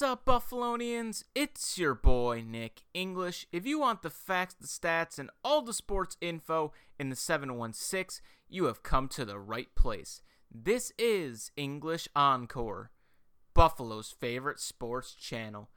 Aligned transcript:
What's 0.00 0.12
up, 0.12 0.24
Buffalonians? 0.24 1.24
It's 1.34 1.76
your 1.76 1.94
boy, 1.94 2.42
Nick 2.46 2.84
English. 2.94 3.46
If 3.52 3.66
you 3.66 3.78
want 3.78 4.00
the 4.00 4.08
facts, 4.08 4.54
the 4.54 4.66
stats, 4.66 5.18
and 5.18 5.28
all 5.44 5.60
the 5.60 5.74
sports 5.74 6.16
info 6.22 6.72
in 6.98 7.10
the 7.10 7.16
716, 7.16 8.24
you 8.48 8.64
have 8.64 8.82
come 8.82 9.08
to 9.08 9.26
the 9.26 9.38
right 9.38 9.68
place. 9.74 10.22
This 10.50 10.90
is 10.98 11.50
English 11.54 12.08
Encore, 12.16 12.92
Buffalo's 13.52 14.10
favorite 14.10 14.58
sports 14.58 15.14
channel. 15.14 15.68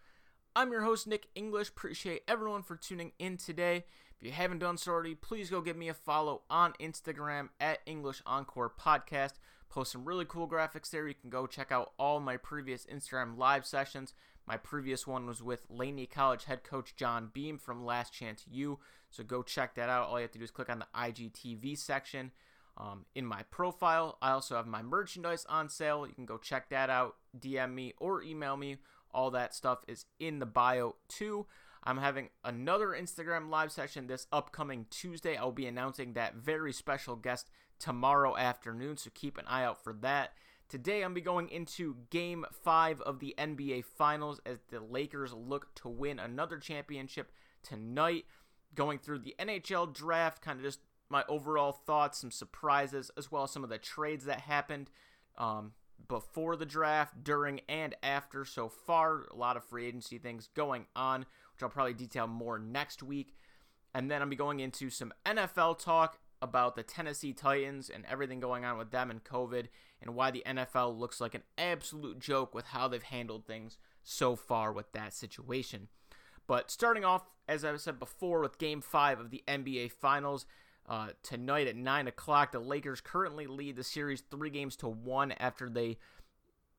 I'm 0.56 0.72
your 0.72 0.84
host, 0.84 1.06
Nick 1.06 1.28
English. 1.36 1.68
Appreciate 1.68 2.22
everyone 2.26 2.64
for 2.64 2.78
tuning 2.78 3.12
in 3.20 3.36
today. 3.36 3.84
If 4.22 4.26
you 4.26 4.32
haven't 4.32 4.60
done 4.60 4.78
so 4.78 4.94
already, 4.94 5.16
please 5.16 5.50
go 5.50 5.60
give 5.60 5.76
me 5.76 5.90
a 5.90 5.94
follow 5.94 6.44
on 6.50 6.72
Instagram 6.80 7.50
at 7.60 7.80
English 7.86 8.22
Encore 8.26 8.72
Podcast. 8.72 9.34
Post 9.74 9.92
some 9.94 10.06
really 10.06 10.26
cool 10.26 10.48
graphics 10.48 10.92
there. 10.92 11.08
You 11.08 11.16
can 11.16 11.32
go 11.32 11.48
check 11.48 11.72
out 11.72 11.94
all 11.98 12.20
my 12.20 12.38
previous 12.38 12.86
Instagram 12.86 13.40
live 13.40 13.66
sessions. 13.66 14.14
My 14.46 14.56
previous 14.56 15.08
one 15.08 15.26
was 15.26 15.42
with 15.42 15.66
Laney 15.68 16.06
College 16.06 16.44
head 16.44 16.64
coach 16.64 16.96
John 16.96 17.32
Beam 17.34 17.58
from 17.58 17.84
Last 17.84 18.14
Chance 18.14 18.46
U. 18.52 18.78
So 19.10 19.24
go 19.24 19.42
check 19.42 19.74
that 19.74 19.90
out. 19.90 20.10
All 20.10 20.20
you 20.20 20.24
have 20.24 20.32
to 20.34 20.38
do 20.38 20.44
is 20.44 20.52
click 20.52 20.70
on 20.70 20.78
the 20.78 20.88
IGTV 20.96 21.76
section 21.76 22.30
um, 22.78 23.06
in 23.16 23.26
my 23.26 23.42
profile. 23.50 24.20
I 24.22 24.30
also 24.30 24.56
have 24.58 24.68
my 24.68 24.84
merchandise 24.84 25.44
on 25.50 25.70
sale. 25.70 26.06
You 26.06 26.14
can 26.14 26.28
go 26.28 26.38
check 26.38 26.70
that 26.70 26.92
out. 26.92 27.16
DM 27.40 27.74
me 27.74 27.96
or 27.98 28.22
email 28.22 28.56
me. 28.56 28.78
All 29.12 29.32
that 29.32 29.56
stuff 29.56 29.80
is 29.88 30.06
in 30.20 30.38
the 30.38 30.46
bio 30.46 30.98
too. 31.08 31.48
I'm 31.86 31.98
having 31.98 32.30
another 32.46 32.90
Instagram 32.90 33.50
live 33.50 33.72
session 33.72 34.08
this 34.08 34.28
upcoming 34.32 34.86
Tuesday. 34.90 35.36
I'll 35.36 35.52
be 35.52 35.68
announcing 35.68 36.14
that 36.14 36.36
very 36.36 36.72
special 36.72 37.16
guest 37.16 37.50
tomorrow 37.78 38.38
afternoon, 38.38 38.98
so 38.98 39.10
keep 39.14 39.38
an 39.38 39.46
eye 39.48 39.64
out 39.64 39.84
for 39.84 39.94
that. 40.02 40.32
Today, 40.70 41.04
I'm 41.04 41.14
be 41.14 41.22
going 41.22 41.50
into 41.50 41.98
Game 42.10 42.46
Five 42.64 43.02
of 43.02 43.20
the 43.20 43.36
NBA 43.38 43.84
Finals 43.84 44.40
as 44.46 44.60
the 44.70 44.80
Lakers 44.80 45.34
look 45.34 45.76
to 45.76 45.90
win 45.90 46.20
another 46.20 46.58
championship 46.58 47.32
tonight. 47.62 48.26
Going 48.74 48.98
through 48.98 49.20
the 49.20 49.36
NHL 49.38 49.94
draft, 49.94 50.42
kind 50.42 50.58
of 50.58 50.66
just 50.66 50.80
my 51.10 51.24
overall 51.28 51.74
thoughts, 51.74 52.18
some 52.18 52.32
surprises, 52.32 53.12
as 53.18 53.32
well 53.32 53.44
as 53.44 53.52
some 53.52 53.64
of 53.64 53.70
the 53.70 53.78
trades 53.78 54.26
that 54.26 54.40
happened 54.40 54.90
um, 55.38 55.74
before 56.08 56.56
the 56.56 56.66
draft, 56.66 57.24
during, 57.24 57.60
and 57.70 57.94
after 58.02 58.46
so 58.46 58.70
far. 58.70 59.26
A 59.30 59.36
lot 59.36 59.58
of 59.58 59.64
free 59.66 59.86
agency 59.86 60.18
things 60.18 60.50
going 60.56 60.88
on, 60.96 61.26
I'll 61.64 61.70
probably 61.70 61.94
detail 61.94 62.28
more 62.28 62.60
next 62.60 63.04
week. 63.04 63.36
And 63.96 64.10
then 64.10 64.22
I'll 64.22 64.28
be 64.28 64.36
going 64.36 64.60
into 64.60 64.90
some 64.90 65.14
NFL 65.26 65.80
talk 65.80 66.20
about 66.42 66.76
the 66.76 66.84
Tennessee 66.84 67.32
Titans 67.32 67.90
and 67.90 68.06
everything 68.10 68.40
going 68.40 68.66
on 68.66 68.78
with 68.78 68.92
them 68.92 69.10
and 69.10 69.24
COVID 69.24 69.68
and 70.02 70.16
why 70.16 70.32
the 70.32 70.44
NFL 70.46 70.98
looks 70.98 71.22
like 71.22 71.36
an 71.36 71.44
absolute 71.58 72.20
joke 72.20 72.54
with 72.54 72.66
how 72.68 72.88
they've 72.88 73.02
handled 73.02 73.46
things 73.46 73.78
so 74.04 74.36
far 74.36 74.74
with 74.74 74.92
that 74.92 75.14
situation. 75.14 75.88
But 76.46 76.70
starting 76.70 77.06
off, 77.06 77.24
as 77.48 77.64
I 77.64 77.76
said 77.78 78.00
before, 78.00 78.42
with 78.42 78.58
Game 78.58 78.82
5 78.82 79.20
of 79.20 79.30
the 79.30 79.44
NBA 79.48 79.92
Finals, 79.94 80.46
uh, 80.88 81.10
tonight 81.24 81.68
at 81.68 81.78
9 81.78 82.08
o'clock, 82.08 82.52
the 82.52 82.60
Lakers 82.60 83.00
currently 83.00 83.48
lead 83.48 83.78
the 83.78 83.84
series 83.84 84.22
three 84.30 84.50
games 84.50 84.76
to 84.78 84.88
one 84.90 85.32
after 85.34 85.70
they 85.70 85.98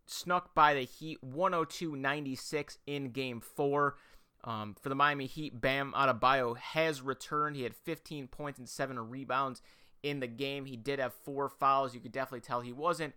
snuck 0.06 0.54
by 0.54 0.74
the 0.74 0.82
Heat 0.82 1.22
102 1.22 1.96
96 1.96 2.78
in 2.86 3.10
Game 3.10 3.40
4. 3.40 3.96
Um, 4.44 4.76
for 4.78 4.90
the 4.90 4.94
Miami 4.94 5.26
Heat, 5.26 5.58
Bam 5.58 5.92
Adebayo 5.96 6.56
has 6.58 7.00
returned. 7.00 7.56
He 7.56 7.62
had 7.62 7.74
15 7.74 8.28
points 8.28 8.58
and 8.58 8.68
seven 8.68 8.98
rebounds 8.98 9.62
in 10.02 10.20
the 10.20 10.26
game. 10.26 10.66
He 10.66 10.76
did 10.76 10.98
have 10.98 11.14
four 11.24 11.48
fouls. 11.48 11.94
You 11.94 12.00
could 12.00 12.12
definitely 12.12 12.42
tell 12.42 12.60
he 12.60 12.72
wasn't. 12.72 13.14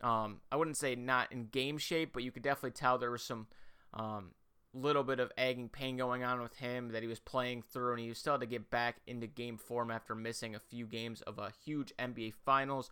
Um, 0.00 0.40
I 0.50 0.56
wouldn't 0.56 0.76
say 0.76 0.94
not 0.94 1.32
in 1.32 1.46
game 1.46 1.76
shape, 1.76 2.12
but 2.12 2.22
you 2.22 2.30
could 2.30 2.44
definitely 2.44 2.70
tell 2.70 2.98
there 2.98 3.10
was 3.10 3.24
some 3.24 3.48
um, 3.92 4.30
little 4.72 5.02
bit 5.02 5.18
of 5.18 5.32
agging 5.36 5.68
pain 5.68 5.96
going 5.96 6.22
on 6.22 6.40
with 6.40 6.54
him 6.56 6.92
that 6.92 7.02
he 7.02 7.08
was 7.08 7.18
playing 7.18 7.62
through, 7.62 7.92
and 7.92 8.00
he 8.00 8.14
still 8.14 8.34
had 8.34 8.40
to 8.40 8.46
get 8.46 8.70
back 8.70 8.96
into 9.06 9.26
game 9.26 9.58
form 9.58 9.90
after 9.90 10.14
missing 10.14 10.54
a 10.54 10.60
few 10.60 10.86
games 10.86 11.20
of 11.22 11.38
a 11.38 11.52
huge 11.64 11.92
NBA 11.98 12.34
Finals. 12.44 12.90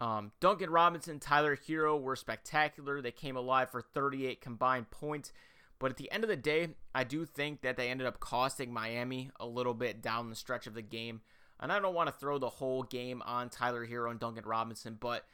Um, 0.00 0.32
Duncan 0.40 0.70
Robinson, 0.70 1.20
Tyler 1.20 1.56
Herro 1.56 2.00
were 2.00 2.16
spectacular. 2.16 3.00
They 3.00 3.12
came 3.12 3.36
alive 3.36 3.70
for 3.70 3.80
38 3.80 4.40
combined 4.40 4.90
points. 4.90 5.32
But 5.78 5.90
at 5.90 5.96
the 5.98 6.10
end 6.10 6.24
of 6.24 6.28
the 6.28 6.36
day, 6.36 6.68
I 6.94 7.04
do 7.04 7.26
think 7.26 7.60
that 7.60 7.76
they 7.76 7.90
ended 7.90 8.06
up 8.06 8.20
costing 8.20 8.72
Miami 8.72 9.30
a 9.38 9.46
little 9.46 9.74
bit 9.74 10.02
down 10.02 10.30
the 10.30 10.36
stretch 10.36 10.66
of 10.66 10.74
the 10.74 10.82
game. 10.82 11.20
And 11.60 11.70
I 11.70 11.78
don't 11.78 11.94
want 11.94 12.08
to 12.08 12.18
throw 12.18 12.38
the 12.38 12.48
whole 12.48 12.82
game 12.82 13.22
on 13.24 13.50
Tyler 13.50 13.86
Herro 13.86 14.10
and 14.10 14.20
Duncan 14.20 14.44
Robinson, 14.44 14.96
but 14.98 15.24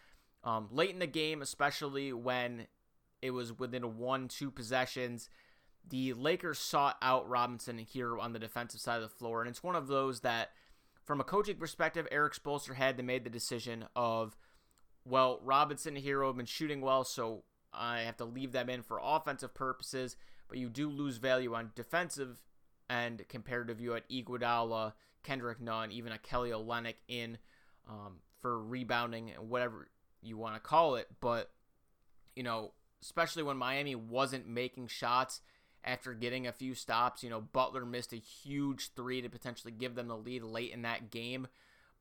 um, 0.44 0.68
late 0.70 0.90
in 0.90 0.98
the 0.98 1.06
game, 1.06 1.42
especially 1.42 2.12
when 2.12 2.66
it 3.20 3.30
was 3.30 3.56
within 3.56 3.96
one, 3.96 4.28
two 4.28 4.50
possessions, 4.50 5.28
the 5.88 6.12
Lakers 6.12 6.58
sought 6.58 6.96
out 7.02 7.28
Robinson 7.28 7.78
and 7.78 7.88
Herro 7.88 8.20
on 8.20 8.32
the 8.32 8.38
defensive 8.38 8.80
side 8.80 8.96
of 8.96 9.02
the 9.02 9.16
floor. 9.16 9.40
And 9.40 9.50
it's 9.50 9.62
one 9.62 9.76
of 9.76 9.86
those 9.86 10.20
that, 10.20 10.50
from 11.04 11.20
a 11.20 11.24
coaching 11.24 11.56
perspective, 11.56 12.06
Erik 12.10 12.34
Spoelstra 12.34 12.74
had 12.74 12.96
to 12.96 13.02
made 13.02 13.24
the 13.24 13.30
decision 13.30 13.86
of, 13.94 14.36
well, 15.04 15.40
Robinson 15.42 15.96
and 15.96 16.04
Herro 16.04 16.28
have 16.28 16.36
been 16.36 16.46
shooting 16.46 16.80
well, 16.80 17.04
so 17.04 17.44
I 17.72 18.00
have 18.00 18.16
to 18.18 18.24
leave 18.24 18.52
them 18.52 18.68
in 18.68 18.82
for 18.82 19.00
offensive 19.02 19.54
purposes 19.54 20.16
but 20.52 20.58
you 20.58 20.68
do 20.68 20.90
lose 20.90 21.16
value 21.16 21.54
on 21.54 21.70
defensive 21.74 22.42
and 22.90 23.26
comparative 23.30 23.78
view 23.78 23.94
at 23.94 24.06
Iguodala, 24.10 24.92
Kendrick 25.22 25.62
Nunn, 25.62 25.90
even 25.90 26.12
a 26.12 26.18
Kelly 26.18 26.50
Olynyk 26.50 26.96
in 27.08 27.38
um, 27.88 28.16
for 28.42 28.62
rebounding 28.62 29.30
and 29.30 29.48
whatever 29.48 29.88
you 30.20 30.36
want 30.36 30.54
to 30.54 30.60
call 30.60 30.96
it. 30.96 31.08
But 31.22 31.48
you 32.36 32.42
know, 32.42 32.72
especially 33.00 33.42
when 33.42 33.56
Miami 33.56 33.94
wasn't 33.94 34.46
making 34.46 34.88
shots 34.88 35.40
after 35.84 36.12
getting 36.12 36.46
a 36.46 36.52
few 36.52 36.74
stops. 36.74 37.24
You 37.24 37.30
know, 37.30 37.40
Butler 37.40 37.86
missed 37.86 38.12
a 38.12 38.16
huge 38.16 38.90
three 38.94 39.22
to 39.22 39.30
potentially 39.30 39.72
give 39.72 39.94
them 39.94 40.08
the 40.08 40.18
lead 40.18 40.42
late 40.42 40.72
in 40.72 40.82
that 40.82 41.10
game. 41.10 41.46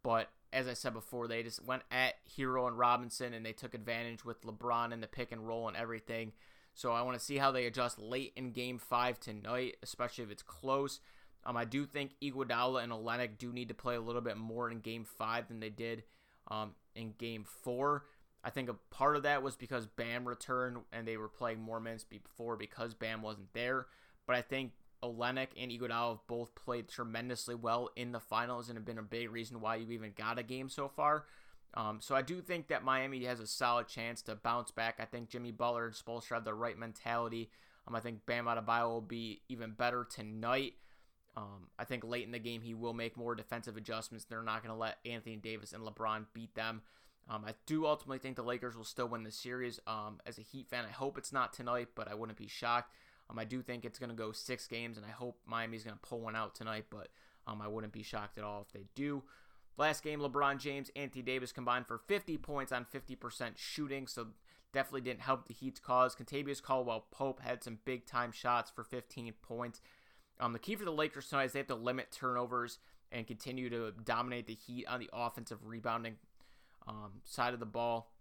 But 0.03 0.28
as 0.51 0.67
I 0.67 0.73
said 0.73 0.91
before, 0.94 1.29
they 1.29 1.41
just 1.41 1.63
went 1.63 1.84
at 1.90 2.16
Herro 2.38 2.67
and 2.67 2.78
Robinson 2.78 3.34
and 3.34 3.45
they 3.45 3.53
took 3.53 3.73
advantage 3.73 4.25
with 4.25 4.41
LeBron 4.41 4.91
and 4.91 5.01
the 5.01 5.07
pick 5.07 5.31
and 5.31 5.47
roll 5.47 5.69
and 5.69 5.78
everything. 5.78 6.34
So 6.74 6.92
I 6.92 7.02
want 7.02 7.18
to 7.18 7.24
see 7.24 7.38
how 7.38 7.52
they 7.52 7.66
adjust 7.66 8.00
late 8.00 8.34
in 8.36 8.52
Game 8.52 8.78
Five 8.78 9.20
tonight, 9.20 9.78
especially 9.84 10.24
if 10.24 10.32
it's 10.32 10.44
close. 10.44 11.00
Um, 11.46 11.58
I 11.58 11.66
do 11.66 11.86
think 11.86 12.12
Iguodala 12.22 12.84
and 12.84 12.92
Olynyk 12.92 13.38
do 13.38 13.52
need 13.52 13.70
to 13.70 13.74
play 13.74 13.96
a 13.96 14.02
little 14.02 14.22
bit 14.22 14.38
more 14.38 14.70
in 14.70 14.80
Game 14.80 15.06
Five 15.06 15.48
than 15.48 15.59
they 15.59 15.70
did 15.70 16.04
um, 16.50 16.76
in 16.96 17.14
Game 17.18 17.46
Four. 17.64 18.06
I 18.44 18.50
think 18.50 18.70
a 18.70 18.76
part 18.90 19.16
of 19.16 19.24
that 19.24 19.44
was 19.44 19.56
because 19.56 19.86
Bam 19.86 20.28
returned 20.28 20.78
and 20.92 21.08
they 21.08 21.18
were 21.18 21.28
playing 21.28 21.62
more 21.62 21.80
minutes 21.80 22.04
before 22.04 22.56
because 22.56 22.94
Bam 22.94 23.22
wasn't 23.22 23.53
there. 23.53 23.88
But 24.26 24.36
I 24.36 24.42
think 24.42 24.72
Olynyk 25.03 25.50
and 25.59 25.72
Iguodala 25.72 26.09
have 26.09 26.28
both 26.28 26.56
played 26.56 26.88
tremendously 26.88 27.56
well 27.56 27.90
in 27.96 28.12
the 28.12 28.20
finals 28.20 28.70
and 28.70 28.78
have 28.78 28.86
been 28.86 28.98
a 28.98 29.03
big 29.03 29.32
reason 29.32 29.62
why 29.62 29.76
you've 29.76 29.92
even 29.92 30.14
got 30.16 30.40
a 30.40 30.44
game 30.44 30.70
so 30.70 30.88
far. 30.88 31.26
Um, 31.74 32.00
so 32.02 32.16
I 32.16 32.22
do 32.22 32.42
think 32.42 32.68
that 32.68 32.84
Miami 32.84 33.24
has 33.26 33.40
a 33.40 33.48
solid 33.48 33.88
chance 33.88 34.22
to 34.24 34.36
bounce 34.36 34.72
back. 34.72 35.00
I 35.00 35.06
think 35.06 35.30
Jimmy 35.30 35.52
Butler 35.52 35.86
and 35.86 35.96
Spoelstra 35.96 36.36
have 36.36 36.44
the 36.44 36.54
right 36.54 36.78
mentality. 36.78 37.50
Um, 37.88 37.96
I 37.96 38.00
think 38.00 38.26
Bam 38.26 38.46
Adebayo 38.46 38.90
will 38.90 39.02
be 39.02 39.42
even 39.48 39.72
better 39.72 40.06
tonight. 40.09 40.74
Um, 41.38 41.70
I 41.80 41.86
think 41.86 42.04
late 42.04 42.26
in 42.26 42.32
the 42.32 42.40
game 42.40 42.62
he 42.62 42.74
will 42.74 42.94
make 42.94 43.16
more 43.16 43.36
defensive 43.36 43.78
adjustments. 43.78 44.26
They're 44.26 44.44
not 44.44 44.64
going 44.64 44.74
to 44.74 44.80
let 44.80 44.98
Anthony 45.06 45.38
Davis 45.38 45.72
and 45.72 45.84
LeBron 45.84 46.26
beat 46.34 46.54
them. 46.56 46.82
Um, 47.30 47.46
I 47.48 47.54
do 47.66 47.86
ultimately 47.86 48.20
think 48.20 48.36
the 48.36 48.44
Lakers 48.44 48.76
will 48.76 48.84
still 48.84 49.08
win 49.08 49.24
the 49.24 49.32
series. 49.32 49.80
Um, 49.88 50.20
as 50.26 50.38
a 50.38 50.42
Heat 50.42 50.68
fan, 50.68 50.84
I 50.86 50.92
hope 50.92 51.18
it's 51.18 51.32
not 51.32 51.53
tonight, 51.53 51.90
but 51.96 52.12
I 52.12 52.16
wouldn't 52.16 52.38
be 52.38 52.47
shocked. 52.47 52.94
Um, 53.29 53.40
I 53.40 53.46
do 53.46 53.62
think 53.62 53.85
it's 53.85 53.97
going 54.00 54.09
to 54.09 54.16
go 54.16 54.34
six 54.34 54.67
games, 54.67 54.97
and 54.97 55.06
I 55.06 55.12
hope 55.12 55.40
Miami's 55.46 55.85
going 55.85 55.96
to 55.96 56.08
pull 56.08 56.20
one 56.20 56.35
out 56.35 56.53
tonight, 56.53 56.85
but 56.90 57.08
I 57.47 57.67
wouldn't 57.67 57.94
be 57.94 58.03
shocked 58.03 58.38
at 58.38 58.44
all 58.44 58.62
if 58.62 58.72
they 58.72 58.85
do. 58.96 59.24
Last 59.81 60.03
game, 60.03 60.19
LeBron 60.19 60.59
James, 60.59 60.91
Anthony 60.95 61.23
Davis 61.23 61.51
combined 61.51 61.87
for 61.87 61.97
50 61.97 62.37
points 62.37 62.72
on 62.72 62.85
50% 62.85 63.53
shooting, 63.55 64.05
so 64.05 64.28
definitely 64.73 65.01
didn't 65.01 65.22
help 65.22 65.47
the 65.47 65.55
Heat's 65.55 65.79
cause. 65.79 66.16
Kentavious 66.16 66.61
Caldwell 66.61 67.07
Pope 67.09 67.41
had 67.41 67.63
some 67.63 67.79
big 67.83 68.05
time 68.05 68.31
shots 68.31 68.69
for 68.69 68.83
15 68.83 69.33
points. 69.41 69.81
Um, 70.39 70.53
the 70.53 70.59
key 70.59 70.75
for 70.75 70.85
the 70.85 70.91
Lakers 70.91 71.29
tonight 71.29 71.45
is 71.45 71.53
they 71.53 71.59
have 71.59 71.67
to 71.69 71.73
limit 71.73 72.11
turnovers 72.11 72.78
and 73.11 73.25
continue 73.25 73.72
to 73.72 73.91
dominate 74.05 74.45
the 74.45 74.53
Heat 74.53 74.85
on 74.85 74.99
the 74.99 75.09
offensive 75.11 75.66
rebounding 75.66 76.17
um, 76.87 77.13
side 77.23 77.55
of 77.55 77.59
the 77.59 77.66
ball. 77.66 78.11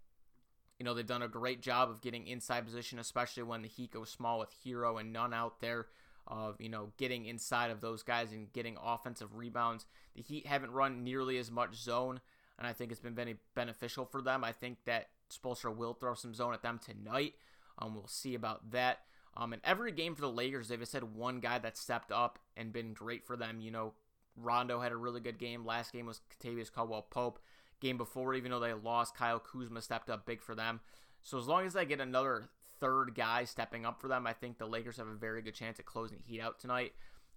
You 0.79 0.85
know, 0.85 0.95
they've 0.95 1.05
done 1.05 1.21
a 1.21 1.27
great 1.27 1.61
job 1.61 1.91
of 1.91 2.01
getting 2.01 2.25
inside 2.25 2.65
position, 2.65 2.97
especially 2.97 3.43
when 3.43 3.61
the 3.61 3.67
Heat 3.67 3.91
go 3.91 4.03
small 4.03 4.39
with 4.39 4.49
Herro 4.65 4.99
and 4.99 5.13
Nunn 5.13 5.31
out 5.31 5.61
there 5.61 5.85
of 6.27 6.59
you 6.59 6.69
know 6.69 6.91
getting 6.97 7.25
inside 7.25 7.71
of 7.71 7.81
those 7.81 8.03
guys 8.03 8.31
and 8.31 8.51
getting 8.53 8.77
offensive 8.83 9.35
rebounds. 9.35 9.85
The 10.15 10.21
Heat 10.21 10.45
haven't 10.45 10.71
run 10.71 11.03
nearly 11.03 11.37
as 11.37 11.51
much 11.51 11.75
zone, 11.75 12.21
and 12.57 12.67
I 12.67 12.73
think 12.73 12.91
it's 12.91 12.99
been 12.99 13.15
very 13.15 13.37
beneficial 13.55 14.05
for 14.05 14.21
them. 14.21 14.43
I 14.43 14.51
think 14.51 14.77
that 14.85 15.09
Spoelstra 15.31 15.75
will 15.75 15.93
throw 15.93 16.13
some 16.13 16.33
zone 16.33 16.53
at 16.53 16.61
them 16.61 16.79
tonight. 16.83 17.33
Um, 17.79 17.95
we'll 17.95 18.07
see 18.07 18.35
about 18.35 18.71
that. 18.71 18.99
Um, 19.35 19.53
in 19.53 19.61
every 19.63 19.91
game 19.91 20.13
for 20.15 20.21
the 20.21 20.29
Lakers, 20.29 20.67
they've 20.67 20.79
just 20.79 20.93
had 20.93 21.15
one 21.15 21.39
guy 21.39 21.57
that 21.59 21.77
stepped 21.77 22.11
up 22.11 22.37
and 22.57 22.73
been 22.73 22.93
great 22.93 23.25
for 23.25 23.37
them. 23.37 23.61
You 23.61 23.71
know, 23.71 23.93
Rondo 24.35 24.79
had 24.81 24.91
a 24.91 24.97
really 24.97 25.21
good 25.21 25.39
game. 25.39 25.65
Last 25.65 25.93
game 25.93 26.05
was 26.05 26.21
Kentavious 26.29 26.71
Caldwell 26.71 27.03
Pope. 27.03 27.39
Game 27.79 27.97
before, 27.97 28.35
even 28.35 28.51
though 28.51 28.59
they 28.59 28.73
lost, 28.73 29.15
Kyle 29.15 29.39
Kuzma 29.39 29.81
stepped 29.81 30.09
up 30.09 30.25
big 30.25 30.41
for 30.41 30.53
them. 30.53 30.81
So 31.23 31.37
as 31.37 31.47
long 31.47 31.65
as 31.65 31.73
they 31.73 31.85
get 31.85 31.99
another 31.99 32.49
third 32.81 33.15
guy 33.15 33.45
stepping 33.45 33.85
up 33.85 34.01
for 34.01 34.09
them. 34.09 34.27
I 34.27 34.33
think 34.33 34.57
the 34.57 34.65
Lakers 34.65 34.97
have 34.97 35.07
a 35.07 35.13
very 35.13 35.41
good 35.41 35.55
chance 35.55 35.79
at 35.79 35.85
closing 35.85 36.19
Heat 36.19 36.41
out 36.41 36.59
tonight. 36.59 36.93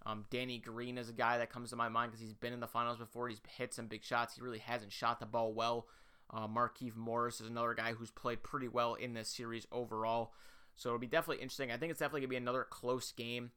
Um, 0.06 0.24
Danny 0.30 0.58
Green 0.58 0.98
is 0.98 1.08
a 1.08 1.14
guy 1.14 1.38
that 1.38 1.50
comes 1.50 1.70
to 1.70 1.76
my 1.76 1.88
mind 1.88 2.10
because 2.10 2.20
he's 2.20 2.34
been 2.34 2.52
in 2.52 2.60
the 2.60 2.66
finals 2.66 2.98
before. 2.98 3.28
He's 3.28 3.40
hit 3.56 3.72
some 3.72 3.86
big 3.86 4.02
shots. 4.02 4.34
He 4.34 4.42
really 4.42 4.58
hasn't 4.58 4.92
shot 4.92 5.20
the 5.20 5.26
ball 5.26 5.52
well. 5.52 5.86
Uh, 6.32 6.48
Markieff 6.48 6.96
Morris 6.96 7.40
is 7.40 7.48
another 7.48 7.74
guy 7.74 7.92
who's 7.92 8.10
played 8.10 8.42
pretty 8.42 8.68
well 8.68 8.94
in 8.94 9.14
this 9.14 9.28
series 9.28 9.66
overall. 9.70 10.32
So 10.76 10.88
it'll 10.88 10.98
be 10.98 11.06
definitely 11.06 11.42
interesting. 11.42 11.70
I 11.70 11.76
think 11.76 11.90
it's 11.90 12.00
definitely 12.00 12.22
going 12.22 12.30
to 12.30 12.34
be 12.34 12.36
another 12.36 12.66
close 12.68 13.12
game. 13.12 13.52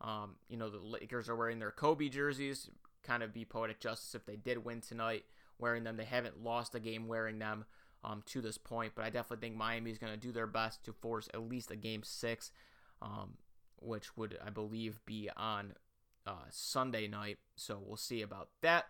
Um, 0.00 0.36
you 0.48 0.56
know, 0.56 0.70
the 0.70 0.78
Lakers 0.78 1.28
are 1.28 1.36
wearing 1.36 1.58
their 1.58 1.70
Kobe 1.70 2.08
jerseys. 2.08 2.70
Kind 3.02 3.22
of 3.22 3.34
be 3.34 3.44
poetic 3.44 3.80
justice 3.80 4.14
if 4.14 4.24
they 4.24 4.36
did 4.36 4.64
win 4.64 4.80
tonight 4.80 5.24
wearing 5.58 5.84
them. 5.84 5.96
They 5.96 6.04
haven't 6.04 6.42
lost 6.42 6.74
a 6.74 6.80
game 6.80 7.06
wearing 7.06 7.38
them 7.38 7.64
um, 8.04 8.22
to 8.26 8.40
this 8.40 8.58
point, 8.58 8.92
but 8.94 9.04
I 9.04 9.10
definitely 9.10 9.48
think 9.48 9.56
Miami 9.56 9.90
is 9.90 9.98
going 9.98 10.12
to 10.12 10.18
do 10.18 10.30
their 10.30 10.46
best 10.46 10.84
to 10.84 10.92
force 10.92 11.28
at 11.32 11.48
least 11.48 11.70
a 11.70 11.76
game 11.76 12.02
six, 12.04 12.52
um, 13.00 13.38
which 13.80 14.16
would, 14.16 14.38
I 14.44 14.50
believe, 14.50 15.00
be 15.06 15.30
on 15.36 15.72
uh, 16.26 16.44
Sunday 16.50 17.08
night. 17.08 17.38
So 17.56 17.82
we'll 17.84 17.96
see 17.96 18.22
about 18.22 18.48
that. 18.62 18.86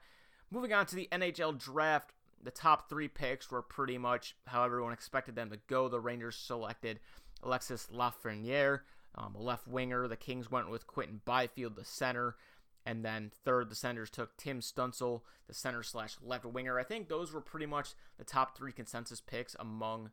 Moving 0.51 0.73
on 0.73 0.87
to 0.87 0.97
the 0.97 1.09
NHL 1.13 1.59
draft, 1.59 2.13
the 2.43 2.51
top 2.51 2.89
three 2.89 3.09
picks 3.09 3.51
were 3.51 3.63
pretty 3.63 3.99
much 3.99 4.37
how 4.47 4.65
everyone 4.65 4.93
expected 4.93 5.35
them 5.37 5.51
to 5.51 5.59
go. 5.69 5.89
The 5.89 6.01
Rangers 6.01 6.37
selected 6.37 7.01
Alexis 7.43 7.89
Lafreniere, 7.93 8.81
um, 9.15 9.35
a 9.37 9.41
left 9.41 9.67
winger. 9.67 10.09
The 10.09 10.17
Kings 10.17 10.51
went 10.51 10.71
with 10.71 10.87
Quinton 10.87 11.21
Byfield, 11.25 11.77
the 11.77 11.85
center. 11.85 12.37
And 12.87 13.05
then 13.05 13.31
third, 13.45 13.71
the 13.71 13.75
Senators 13.75 14.11
took 14.11 14.37
Tim 14.37 14.61
Stützle, 14.61 15.23
the 15.47 15.55
center 15.55 15.83
slash 15.83 16.17
left 16.23 16.45
winger. 16.45 16.79
I 16.79 16.85
think 16.85 17.09
those 17.09 17.33
were 17.33 17.41
pretty 17.41 17.67
much 17.67 17.95
the 18.19 18.25
top 18.25 18.57
three 18.57 18.73
consensus 18.73 19.21
picks 19.21 19.57
among 19.59 20.11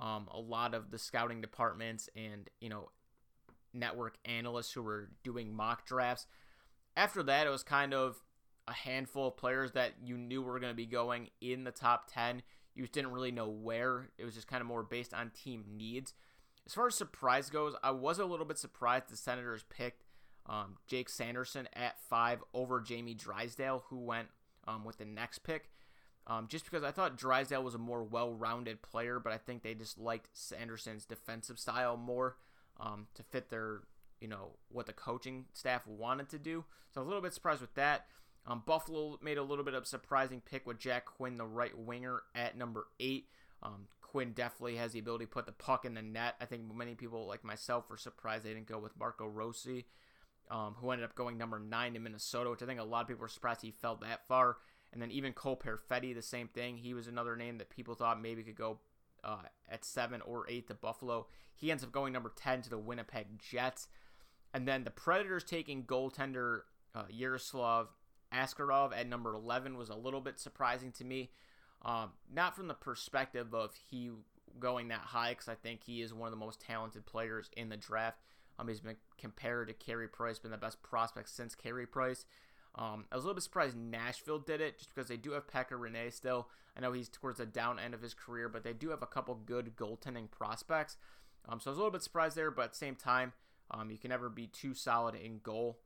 um, 0.00 0.28
a 0.32 0.40
lot 0.40 0.74
of 0.74 0.90
the 0.90 0.98
scouting 0.98 1.40
departments 1.40 2.08
and, 2.16 2.48
you 2.60 2.68
know, 2.68 2.88
network 3.74 4.16
analysts 4.24 4.72
who 4.72 4.82
were 4.82 5.10
doing 5.22 5.54
mock 5.54 5.86
drafts. 5.86 6.26
After 6.96 7.22
that, 7.24 7.46
it 7.46 7.50
was 7.50 7.62
kind 7.62 7.92
of 7.92 8.22
a 8.66 8.72
handful 8.72 9.28
of 9.28 9.36
players 9.36 9.72
that 9.72 9.94
you 10.02 10.16
knew 10.16 10.42
were 10.42 10.58
going 10.58 10.72
to 10.72 10.76
be 10.76 10.86
going 10.86 11.28
in 11.40 11.64
the 11.64 11.70
top 11.70 12.10
10. 12.12 12.42
You 12.74 12.84
just 12.84 12.92
didn't 12.92 13.12
really 13.12 13.32
know 13.32 13.48
where. 13.48 14.08
It 14.16 14.24
was 14.24 14.34
just 14.34 14.48
kind 14.48 14.60
of 14.60 14.66
more 14.66 14.82
based 14.82 15.12
on 15.12 15.30
team 15.30 15.64
needs. 15.76 16.14
As 16.66 16.72
far 16.72 16.86
as 16.86 16.94
surprise 16.94 17.50
goes, 17.50 17.74
I 17.82 17.90
was 17.90 18.18
a 18.18 18.24
little 18.24 18.46
bit 18.46 18.56
surprised 18.56 19.10
the 19.10 19.16
Senators 19.16 19.64
picked 19.68 20.04
um, 20.46 20.76
Jake 20.86 21.08
Sanderson 21.08 21.68
at 21.74 21.98
five 22.00 22.42
over 22.52 22.80
Jamie 22.80 23.14
Drysdale, 23.14 23.84
who 23.88 23.98
went 23.98 24.28
um, 24.66 24.84
with 24.84 24.98
the 24.98 25.04
next 25.04 25.38
pick. 25.40 25.70
Um, 26.26 26.48
just 26.48 26.64
because 26.64 26.82
I 26.82 26.90
thought 26.90 27.18
Drysdale 27.18 27.62
was 27.62 27.74
a 27.74 27.78
more 27.78 28.02
well-rounded 28.02 28.80
player, 28.80 29.20
but 29.20 29.32
I 29.32 29.36
think 29.36 29.62
they 29.62 29.74
just 29.74 29.98
liked 29.98 30.28
Sanderson's 30.32 31.04
defensive 31.04 31.58
style 31.58 31.98
more 31.98 32.36
um, 32.80 33.08
to 33.14 33.22
fit 33.22 33.50
their, 33.50 33.80
you 34.20 34.28
know, 34.28 34.52
what 34.70 34.86
the 34.86 34.94
coaching 34.94 35.44
staff 35.52 35.86
wanted 35.86 36.30
to 36.30 36.38
do. 36.38 36.64
So 36.92 37.00
I 37.00 37.04
was 37.04 37.06
a 37.06 37.08
little 37.08 37.22
bit 37.22 37.34
surprised 37.34 37.60
with 37.60 37.74
that. 37.74 38.06
Um, 38.46 38.62
Buffalo 38.64 39.18
made 39.22 39.38
a 39.38 39.42
little 39.42 39.64
bit 39.64 39.74
of 39.74 39.86
surprising 39.86 40.40
pick 40.40 40.66
with 40.66 40.78
Jack 40.78 41.06
Quinn, 41.06 41.36
the 41.36 41.46
right 41.46 41.76
winger, 41.76 42.22
at 42.34 42.56
number 42.56 42.86
eight. 43.00 43.28
Um, 43.62 43.88
Quinn 44.00 44.32
definitely 44.32 44.76
has 44.76 44.92
the 44.92 44.98
ability 45.00 45.24
to 45.26 45.30
put 45.30 45.44
the 45.44 45.52
puck 45.52 45.84
in 45.84 45.94
the 45.94 46.02
net. 46.02 46.36
I 46.40 46.46
think 46.46 46.62
many 46.74 46.94
people 46.94 47.26
like 47.26 47.44
myself 47.44 47.90
were 47.90 47.96
surprised 47.96 48.44
they 48.44 48.54
didn't 48.54 48.66
go 48.66 48.78
with 48.78 48.98
Marco 48.98 49.26
Rossi 49.26 49.86
um, 50.50 50.74
who 50.78 50.90
ended 50.90 51.04
up 51.04 51.14
going 51.14 51.38
number 51.38 51.58
nine 51.58 51.96
in 51.96 52.02
Minnesota, 52.02 52.50
which 52.50 52.62
I 52.62 52.66
think 52.66 52.80
a 52.80 52.84
lot 52.84 53.02
of 53.02 53.08
people 53.08 53.22
were 53.22 53.28
surprised 53.28 53.62
he 53.62 53.70
fell 53.70 53.96
that 53.96 54.26
far. 54.28 54.58
And 54.92 55.02
then 55.02 55.10
even 55.10 55.32
Cole 55.32 55.56
Perfetti, 55.56 56.14
the 56.14 56.22
same 56.22 56.48
thing. 56.48 56.76
He 56.76 56.94
was 56.94 57.08
another 57.08 57.36
name 57.36 57.58
that 57.58 57.70
people 57.70 57.94
thought 57.94 58.20
maybe 58.20 58.42
could 58.42 58.54
go 58.54 58.78
uh, 59.24 59.42
at 59.68 59.84
seven 59.84 60.20
or 60.20 60.46
eight 60.48 60.68
to 60.68 60.74
Buffalo. 60.74 61.26
He 61.56 61.70
ends 61.70 61.82
up 61.82 61.90
going 61.90 62.12
number 62.12 62.32
10 62.34 62.62
to 62.62 62.70
the 62.70 62.78
Winnipeg 62.78 63.26
Jets. 63.38 63.88
And 64.52 64.68
then 64.68 64.84
the 64.84 64.90
Predators 64.90 65.42
taking 65.42 65.84
goaltender 65.84 66.60
uh, 66.94 67.04
Yaroslav 67.10 67.88
Askarov 68.32 68.96
at 68.96 69.08
number 69.08 69.34
11 69.34 69.76
was 69.76 69.88
a 69.88 69.96
little 69.96 70.20
bit 70.20 70.38
surprising 70.38 70.92
to 70.92 71.04
me. 71.04 71.30
Um, 71.82 72.10
not 72.32 72.56
from 72.56 72.68
the 72.68 72.74
perspective 72.74 73.54
of 73.54 73.72
he 73.90 74.10
going 74.58 74.88
that 74.88 75.00
high, 75.00 75.30
because 75.30 75.48
I 75.48 75.54
think 75.54 75.82
he 75.82 76.02
is 76.02 76.14
one 76.14 76.28
of 76.28 76.32
the 76.32 76.44
most 76.44 76.60
talented 76.60 77.04
players 77.04 77.50
in 77.56 77.68
the 77.68 77.76
draft. 77.76 78.18
Um, 78.58 78.68
he's 78.68 78.80
been 78.80 78.96
compared 79.18 79.68
to 79.68 79.74
Carey 79.74 80.08
Price, 80.08 80.38
been 80.38 80.50
the 80.50 80.56
best 80.56 80.82
prospect 80.82 81.28
since 81.28 81.54
Carey 81.54 81.86
Price. 81.86 82.24
Um, 82.76 83.04
I 83.10 83.16
was 83.16 83.24
a 83.24 83.26
little 83.26 83.34
bit 83.34 83.44
surprised 83.44 83.76
Nashville 83.76 84.38
did 84.38 84.60
it 84.60 84.78
just 84.78 84.94
because 84.94 85.08
they 85.08 85.16
do 85.16 85.32
have 85.32 85.46
Pekka 85.46 85.72
Rinne 85.72 86.12
still. 86.12 86.48
I 86.76 86.80
know 86.80 86.92
he's 86.92 87.08
towards 87.08 87.38
the 87.38 87.46
down 87.46 87.78
end 87.78 87.94
of 87.94 88.02
his 88.02 88.14
career, 88.14 88.48
but 88.48 88.64
they 88.64 88.72
do 88.72 88.90
have 88.90 89.02
a 89.02 89.06
couple 89.06 89.34
good 89.34 89.76
goaltending 89.76 90.30
prospects. 90.30 90.96
Um, 91.48 91.60
so 91.60 91.70
I 91.70 91.72
was 91.72 91.78
a 91.78 91.80
little 91.80 91.92
bit 91.92 92.02
surprised 92.02 92.36
there, 92.36 92.50
but 92.50 92.64
at 92.64 92.70
the 92.72 92.78
same 92.78 92.96
time, 92.96 93.32
um, 93.70 93.90
you 93.90 93.98
can 93.98 94.10
never 94.10 94.28
be 94.28 94.46
too 94.46 94.74
solid 94.74 95.14
in 95.14 95.38
goal. 95.42 95.78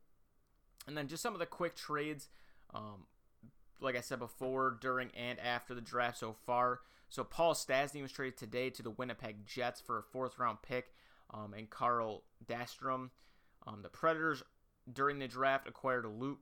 And 0.87 0.97
then 0.97 1.07
just 1.07 1.21
some 1.21 1.33
of 1.33 1.39
the 1.39 1.45
quick 1.45 1.75
trades, 1.75 2.29
um, 2.73 3.05
like 3.79 3.95
I 3.95 4.01
said 4.01 4.19
before, 4.19 4.77
during 4.81 5.11
and 5.11 5.39
after 5.39 5.75
the 5.75 5.81
draft 5.81 6.17
so 6.17 6.35
far. 6.45 6.79
So 7.09 7.23
Paul 7.23 7.53
Stastny 7.53 8.01
was 8.01 8.11
traded 8.11 8.37
today 8.37 8.69
to 8.71 8.83
the 8.83 8.91
Winnipeg 8.91 9.45
Jets 9.45 9.81
for 9.81 9.99
a 9.99 10.03
fourth 10.03 10.39
round 10.39 10.59
pick 10.61 10.91
um, 11.33 11.53
and 11.53 11.69
Carl 11.69 12.23
Dahlstrom. 12.45 13.09
Um, 13.67 13.81
the 13.81 13.89
Predators, 13.89 14.43
during 14.91 15.19
the 15.19 15.27
draft, 15.27 15.67
acquired 15.67 16.05
Luke 16.05 16.39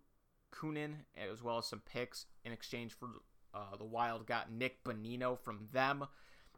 Kunin 0.53 1.05
as 1.15 1.43
well 1.43 1.57
as 1.57 1.65
some 1.65 1.81
picks 1.81 2.25
in 2.45 2.51
exchange 2.51 2.93
for 2.93 3.09
uh, 3.53 3.75
the 3.77 3.85
Wild 3.85 4.25
got 4.25 4.51
Nick 4.51 4.83
Bonino 4.83 5.37
from 5.37 5.67
them. 5.71 6.05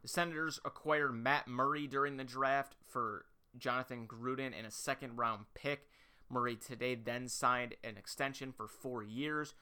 The 0.02 0.08
Senators 0.08 0.60
acquired 0.64 1.12
Matt 1.12 1.48
Murray 1.48 1.86
during 1.86 2.16
the 2.16 2.24
draft 2.24 2.74
for 2.86 3.26
Jonathan 3.56 4.06
Gruden 4.06 4.52
and 4.56 4.66
a 4.66 4.70
second 4.70 5.16
round 5.16 5.46
pick. 5.54 5.88
Murray 6.28 6.56
today 6.56 6.94
then 6.94 7.28
signed 7.28 7.74
an 7.82 7.96
extension 7.96 8.52
for 8.52 8.66
four 8.66 9.02
years. 9.02 9.54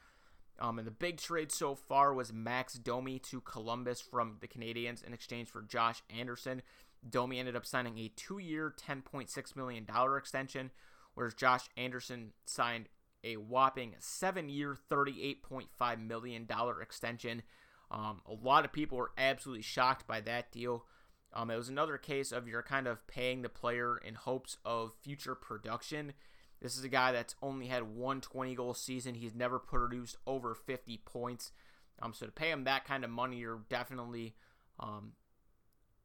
Um, 0.59 0.77
and 0.77 0.85
the 0.85 0.91
big 0.91 1.17
trade 1.17 1.51
so 1.51 1.73
far 1.73 2.13
was 2.13 2.33
Max 2.33 2.73
Domi 2.73 3.17
to 3.19 3.41
Columbus 3.41 4.01
from 4.01 4.37
the 4.41 4.47
Canadiens 4.47 5.03
in 5.03 5.13
exchange 5.13 5.49
for 5.49 5.61
Josh 5.61 6.03
Anderson. 6.09 6.61
Domi 7.07 7.39
ended 7.39 7.55
up 7.55 7.65
signing 7.65 7.97
a 7.97 8.11
two 8.15 8.39
year, 8.39 8.73
$10.6 8.77 9.55
million 9.55 9.85
extension, 10.17 10.71
whereas 11.13 11.33
Josh 11.33 11.69
Anderson 11.77 12.33
signed 12.45 12.89
a 13.23 13.37
whopping 13.37 13.95
seven 13.99 14.49
year, 14.49 14.77
$38.5 14.89 16.07
million 16.07 16.47
extension. 16.81 17.43
Um, 17.91 18.21
a 18.25 18.33
lot 18.33 18.65
of 18.65 18.71
people 18.71 18.97
were 18.97 19.11
absolutely 19.17 19.63
shocked 19.63 20.07
by 20.07 20.21
that 20.21 20.51
deal. 20.51 20.85
Um, 21.33 21.51
it 21.51 21.57
was 21.57 21.69
another 21.69 21.97
case 21.97 22.31
of 22.31 22.47
you're 22.47 22.63
kind 22.63 22.87
of 22.87 23.05
paying 23.07 23.41
the 23.41 23.49
player 23.49 23.97
in 23.97 24.15
hopes 24.15 24.57
of 24.65 24.93
future 25.01 25.35
production. 25.35 26.13
This 26.61 26.77
is 26.77 26.83
a 26.83 26.89
guy 26.89 27.11
that's 27.11 27.35
only 27.41 27.67
had 27.67 27.95
one 27.95 28.19
20 28.21 28.55
goal 28.55 28.73
season. 28.73 29.15
He's 29.15 29.35
never 29.35 29.59
produced 29.59 30.17
over 30.27 30.53
50 30.53 30.97
points. 31.05 31.51
Um, 32.01 32.13
so 32.13 32.25
to 32.25 32.31
pay 32.31 32.49
him 32.49 32.63
that 32.63 32.85
kind 32.85 33.03
of 33.03 33.09
money, 33.09 33.37
you're 33.37 33.61
definitely 33.69 34.35
um, 34.79 35.13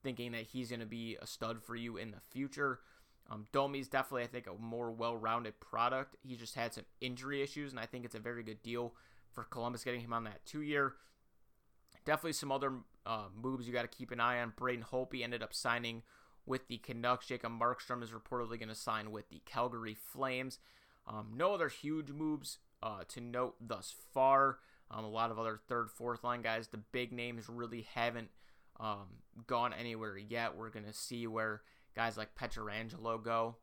thinking 0.04 0.30
that 0.32 0.42
he's 0.42 0.68
going 0.68 0.80
to 0.80 0.86
be 0.86 1.16
a 1.20 1.26
stud 1.26 1.60
for 1.60 1.74
you 1.74 1.96
in 1.96 2.12
the 2.12 2.20
future. 2.30 2.78
Um, 3.30 3.46
Domi's 3.52 3.88
definitely, 3.88 4.22
I 4.22 4.28
think, 4.28 4.46
a 4.46 4.62
more 4.62 4.92
well-rounded 4.92 5.58
product. 5.58 6.16
He 6.22 6.36
just 6.36 6.54
had 6.54 6.74
some 6.74 6.84
injury 7.00 7.42
issues, 7.42 7.72
and 7.72 7.80
I 7.80 7.86
think 7.86 8.04
it's 8.04 8.14
a 8.14 8.20
very 8.20 8.42
good 8.42 8.62
deal 8.62 8.94
for 9.32 9.44
Columbus 9.44 9.82
getting 9.82 10.02
him 10.02 10.12
on 10.12 10.24
that 10.24 10.44
two-year. 10.44 10.92
Definitely 12.04 12.34
some 12.34 12.52
other 12.52 12.72
uh, 13.06 13.28
moves 13.34 13.66
you 13.66 13.72
got 13.72 13.82
to 13.82 13.88
keep 13.88 14.10
an 14.10 14.20
eye 14.20 14.40
on. 14.40 14.52
Braden 14.54 14.84
Holtby 14.92 15.24
ended 15.24 15.42
up 15.42 15.54
signing 15.54 16.02
with 16.44 16.68
the 16.68 16.76
Canucks. 16.76 17.26
Jacob 17.26 17.52
Markstrom 17.52 18.02
is 18.02 18.10
reportedly 18.10 18.58
going 18.58 18.68
to 18.68 18.74
sign 18.74 19.10
with 19.10 19.30
the 19.30 19.40
Calgary 19.46 19.94
Flames. 19.94 20.58
Um, 21.06 21.32
no 21.34 21.54
other 21.54 21.68
huge 21.68 22.10
moves 22.10 22.58
uh, 22.82 23.04
to 23.08 23.20
note 23.20 23.56
thus 23.60 23.94
far. 24.12 24.58
Um, 24.90 25.04
a 25.04 25.08
lot 25.08 25.30
of 25.30 25.38
other 25.38 25.58
third, 25.66 25.90
fourth 25.90 26.22
line 26.22 26.42
guys. 26.42 26.68
The 26.68 26.76
big 26.76 27.10
names 27.10 27.48
really 27.48 27.86
haven't 27.94 28.28
um, 28.80 29.06
gone 29.46 29.72
anywhere 29.72 30.16
yet. 30.16 30.56
We're 30.56 30.70
going 30.70 30.86
to 30.86 30.92
see 30.92 31.26
where 31.26 31.62
guys 31.94 32.16
like 32.16 32.34
Pietrangelo 32.34 33.22
go. 33.22 33.56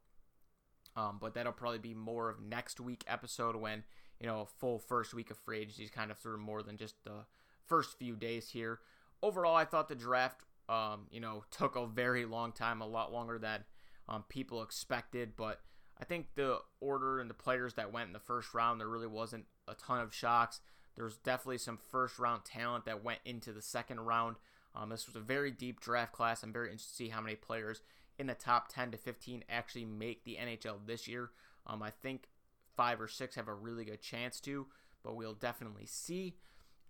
Um, 0.96 1.18
but 1.22 1.34
that'll 1.34 1.54
probably 1.54 1.80
be 1.80 1.94
more 1.94 2.30
of 2.30 2.42
next 2.42 2.80
week 2.80 3.04
episode 3.08 3.56
when, 3.56 3.84
you 4.20 4.28
know, 4.28 4.42
a 4.42 4.46
full 4.46 4.78
first 4.78 5.14
week 5.14 5.32
of 5.32 5.38
free 5.38 5.60
agency 5.60 5.84
is 5.84 5.90
kind 5.90 6.12
of 6.12 6.18
through 6.18 6.38
more 6.38 6.62
than 6.64 6.78
just 6.78 6.96
the 7.04 7.26
first 7.66 7.98
few 7.98 8.16
days 8.16 8.50
here. 8.50 8.80
Overall, 9.24 9.56
I 9.56 9.66
thought 9.66 9.88
the 9.88 9.96
draft, 9.96 10.42
um, 10.68 11.08
you 11.10 11.22
know, 11.22 11.44
took 11.50 11.76
a 11.76 11.86
very 11.86 12.26
long 12.26 12.52
time, 12.52 12.82
a 12.82 12.88
lot 12.88 13.14
longer 13.14 13.40
than 13.40 13.64
um, 14.10 14.26
people 14.28 14.62
expected. 14.64 15.38
But 15.38 15.62
I 16.00 16.04
think 16.04 16.28
the 16.36 16.60
order 16.82 17.20
and 17.20 17.30
the 17.30 17.36
players 17.36 17.76
that 17.76 17.94
went 17.94 18.08
in 18.08 18.14
the 18.14 18.20
first 18.20 18.54
round, 18.54 18.82
there 18.82 18.88
really 18.90 19.08
wasn't 19.08 19.46
a 19.68 19.76
ton 19.76 20.02
of 20.02 20.14
shocks. 20.14 20.60
There's 20.96 21.18
definitely 21.18 21.60
some 21.60 21.78
first 21.78 22.20
round 22.20 22.44
talent 22.44 22.86
that 22.86 23.04
went 23.04 23.20
into 23.24 23.54
the 23.54 23.62
second 23.62 24.02
round. 24.02 24.36
Um, 24.76 24.90
this 24.90 25.06
was 25.06 25.16
a 25.16 25.20
very 25.20 25.52
deep 25.52 25.80
draft 25.80 26.14
class. 26.14 26.44
I'm 26.44 26.54
very 26.54 26.68
interested 26.68 26.92
to 26.92 26.96
see 26.96 27.10
how 27.10 27.22
many 27.22 27.36
players 27.36 27.82
in 28.18 28.28
the 28.28 28.34
top 28.34 28.68
10 28.74 28.92
to 28.92 28.98
15 28.98 29.44
actually 29.50 29.86
make 29.86 30.24
the 30.24 30.38
NHL 30.42 30.86
this 30.86 31.08
year. 31.08 31.32
Um, 31.68 31.84
I 31.84 31.90
think 31.90 32.30
five 32.76 33.02
or 33.02 33.08
six 33.08 33.36
have 33.36 33.48
a 33.48 33.54
really 33.54 33.86
good 33.86 34.02
chance 34.02 34.40
to, 34.42 34.68
but 35.04 35.16
we'll 35.16 35.34
definitely 35.34 35.86
see. 35.86 36.36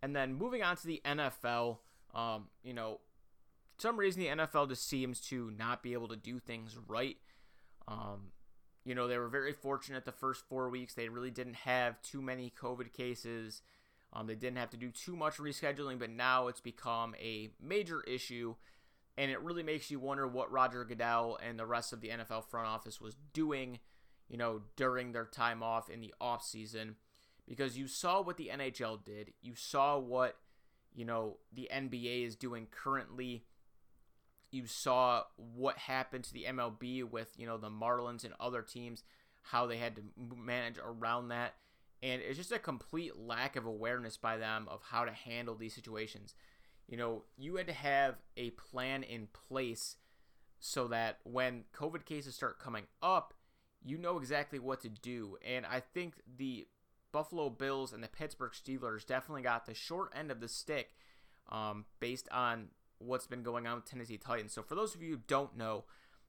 And 0.04 0.16
then 0.16 0.34
moving 0.34 0.64
on 0.64 0.76
to 0.78 0.88
the 0.88 1.02
NFL, 1.06 1.80
um, 2.14 2.48
you 2.64 2.74
know, 2.74 3.00
some 3.78 3.98
reason, 3.98 4.22
the 4.22 4.28
NFL 4.28 4.70
just 4.70 4.88
seems 4.88 5.20
to 5.22 5.52
not 5.58 5.82
be 5.82 5.94
able 5.94 6.08
to 6.10 6.16
do 6.16 6.38
things 6.38 6.78
right. 6.88 7.18
Um, 7.88 8.32
you 8.86 8.94
know, 8.94 9.08
they 9.08 9.18
were 9.18 9.28
very 9.28 9.54
fortunate 9.54 10.06
the 10.06 10.12
first 10.12 10.44
four 10.48 10.70
weeks. 10.70 10.94
They 10.94 11.10
really 11.10 11.32
didn't 11.32 11.56
have 11.56 12.02
too 12.02 12.22
many 12.22 12.54
COVID 12.62 12.94
cases. 12.94 13.62
Um, 14.14 14.28
they 14.28 14.36
didn't 14.36 14.58
have 14.58 14.70
to 14.72 14.78
do 14.78 14.90
too 14.90 15.16
much 15.16 15.38
rescheduling, 15.38 16.00
but 16.00 16.10
now 16.10 16.48
it's 16.48 16.60
become 16.60 17.16
a 17.20 17.50
major 17.62 18.02
issue. 18.02 18.56
And 19.18 19.32
it 19.32 19.42
really 19.42 19.64
makes 19.64 19.90
you 19.92 20.00
wonder 20.00 20.28
what 20.28 20.52
Roger 20.52 20.84
Goodell 20.84 21.38
and 21.42 21.58
the 21.58 21.66
rest 21.66 21.94
of 21.94 22.02
the 22.02 22.10
NFL 22.10 22.46
front 22.46 22.68
office 22.68 23.00
was 23.00 23.16
doing, 23.34 23.80
you 24.28 24.38
know, 24.38 24.62
during 24.76 25.12
their 25.12 25.26
time 25.26 25.64
off 25.64 25.90
in 25.90 26.02
the 26.02 26.14
off 26.20 26.44
season. 26.44 26.96
Because 27.48 27.78
you 27.78 27.88
saw 27.88 28.22
what 28.22 28.38
the 28.38 28.52
NHL 28.54 29.04
did. 29.04 29.34
You 29.42 29.56
saw 29.56 29.98
what, 29.98 30.38
you 30.94 31.06
know, 31.06 31.38
the 31.54 31.70
NBA 31.74 32.26
is 32.26 32.36
doing 32.36 32.68
currently 32.70 33.46
you 34.52 34.68
saw 34.68 35.24
what 35.38 35.78
happened 35.78 36.26
to 36.26 36.34
the 36.34 36.44
MLB 36.44 37.10
with, 37.10 37.30
you 37.38 37.48
know, 37.48 37.58
the 37.58 37.70
Marlins 37.70 38.26
and 38.26 38.34
other 38.40 38.62
teams, 38.62 39.04
how 39.42 39.66
they 39.66 39.78
had 39.78 39.96
to 39.96 40.02
manage 40.36 40.76
around 40.78 41.30
that. 41.30 41.56
And 42.04 42.22
it's 42.22 42.38
just 42.38 42.52
a 42.52 42.60
complete 42.60 43.18
lack 43.18 43.56
of 43.56 43.66
awareness 43.66 44.18
by 44.18 44.38
them 44.38 44.68
of 44.70 44.82
how 44.90 45.06
to 45.06 45.12
handle 45.12 45.56
these 45.56 45.76
situations. 45.76 46.34
You 46.88 46.98
know, 46.98 47.24
you 47.38 47.56
had 47.56 47.68
to 47.68 47.74
have 47.74 48.16
a 48.36 48.50
plan 48.52 49.04
in 49.04 49.28
place 49.28 49.98
so 50.60 50.88
that 50.88 51.20
when 51.24 51.66
COVID 51.76 52.06
cases 52.06 52.36
start 52.36 52.60
coming 52.60 52.84
up, 53.02 53.34
you 53.84 53.98
know 53.98 54.18
exactly 54.18 54.60
what 54.60 54.82
to 54.82 54.90
do. 54.90 55.38
And 55.46 55.66
I 55.66 55.80
think 55.80 56.16
the 56.38 56.68
Buffalo 57.12 57.50
Bills 57.50 57.94
and 57.94 58.04
the 58.04 58.08
Pittsburgh 58.08 58.52
Steelers 58.52 59.06
definitely 59.06 59.42
got 59.42 59.66
the 59.66 59.74
short 59.74 60.12
end 60.16 60.32
of 60.32 60.40
the 60.40 60.48
stick 60.48 60.96
um, 61.50 61.86
based 62.00 62.30
on 62.32 62.68
what's 63.00 63.28
been 63.28 63.44
going 63.44 63.68
on 63.68 63.76
with 63.76 63.86
Tennessee 63.86 64.18
Titans. 64.18 64.54
So 64.54 64.62
for 64.62 64.76
those 64.76 64.96
of 64.96 65.02
you 65.02 65.14
who 65.14 65.22
don't 65.28 65.58
know, 65.58 65.86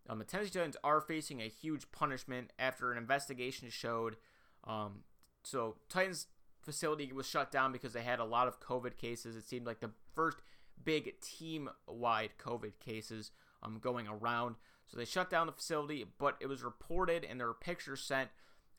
um, 0.08 0.18
the 0.18 0.24
Tennessee 0.24 0.50
Titans 0.50 0.76
are 0.82 1.00
facing 1.00 1.40
a 1.40 1.48
huge 1.48 1.90
punishment 1.92 2.50
after 2.58 2.90
an 2.90 2.98
investigation 2.98 3.68
showed. 3.70 4.16
Um, 4.64 5.00
so 5.42 5.76
Titans 5.88 6.26
facility 6.60 7.12
was 7.12 7.26
shut 7.26 7.50
down 7.50 7.72
because 7.72 7.92
they 7.92 8.02
had 8.02 8.20
a 8.20 8.24
lot 8.24 8.48
of 8.48 8.60
COVID 8.60 8.96
cases. 8.96 9.36
It 9.36 9.44
seemed 9.44 9.66
like 9.66 9.80
the 9.80 9.90
first 10.14 10.38
big 10.82 11.20
team-wide 11.20 12.30
COVID 12.38 12.72
cases 12.78 13.30
um, 13.62 13.78
going 13.80 14.06
around. 14.06 14.56
So 14.86 14.96
they 14.96 15.04
shut 15.04 15.30
down 15.30 15.46
the 15.46 15.52
facility, 15.52 16.04
but 16.18 16.36
it 16.40 16.46
was 16.46 16.62
reported 16.62 17.24
and 17.24 17.40
there 17.40 17.46
were 17.46 17.54
pictures 17.54 18.00
sent 18.00 18.30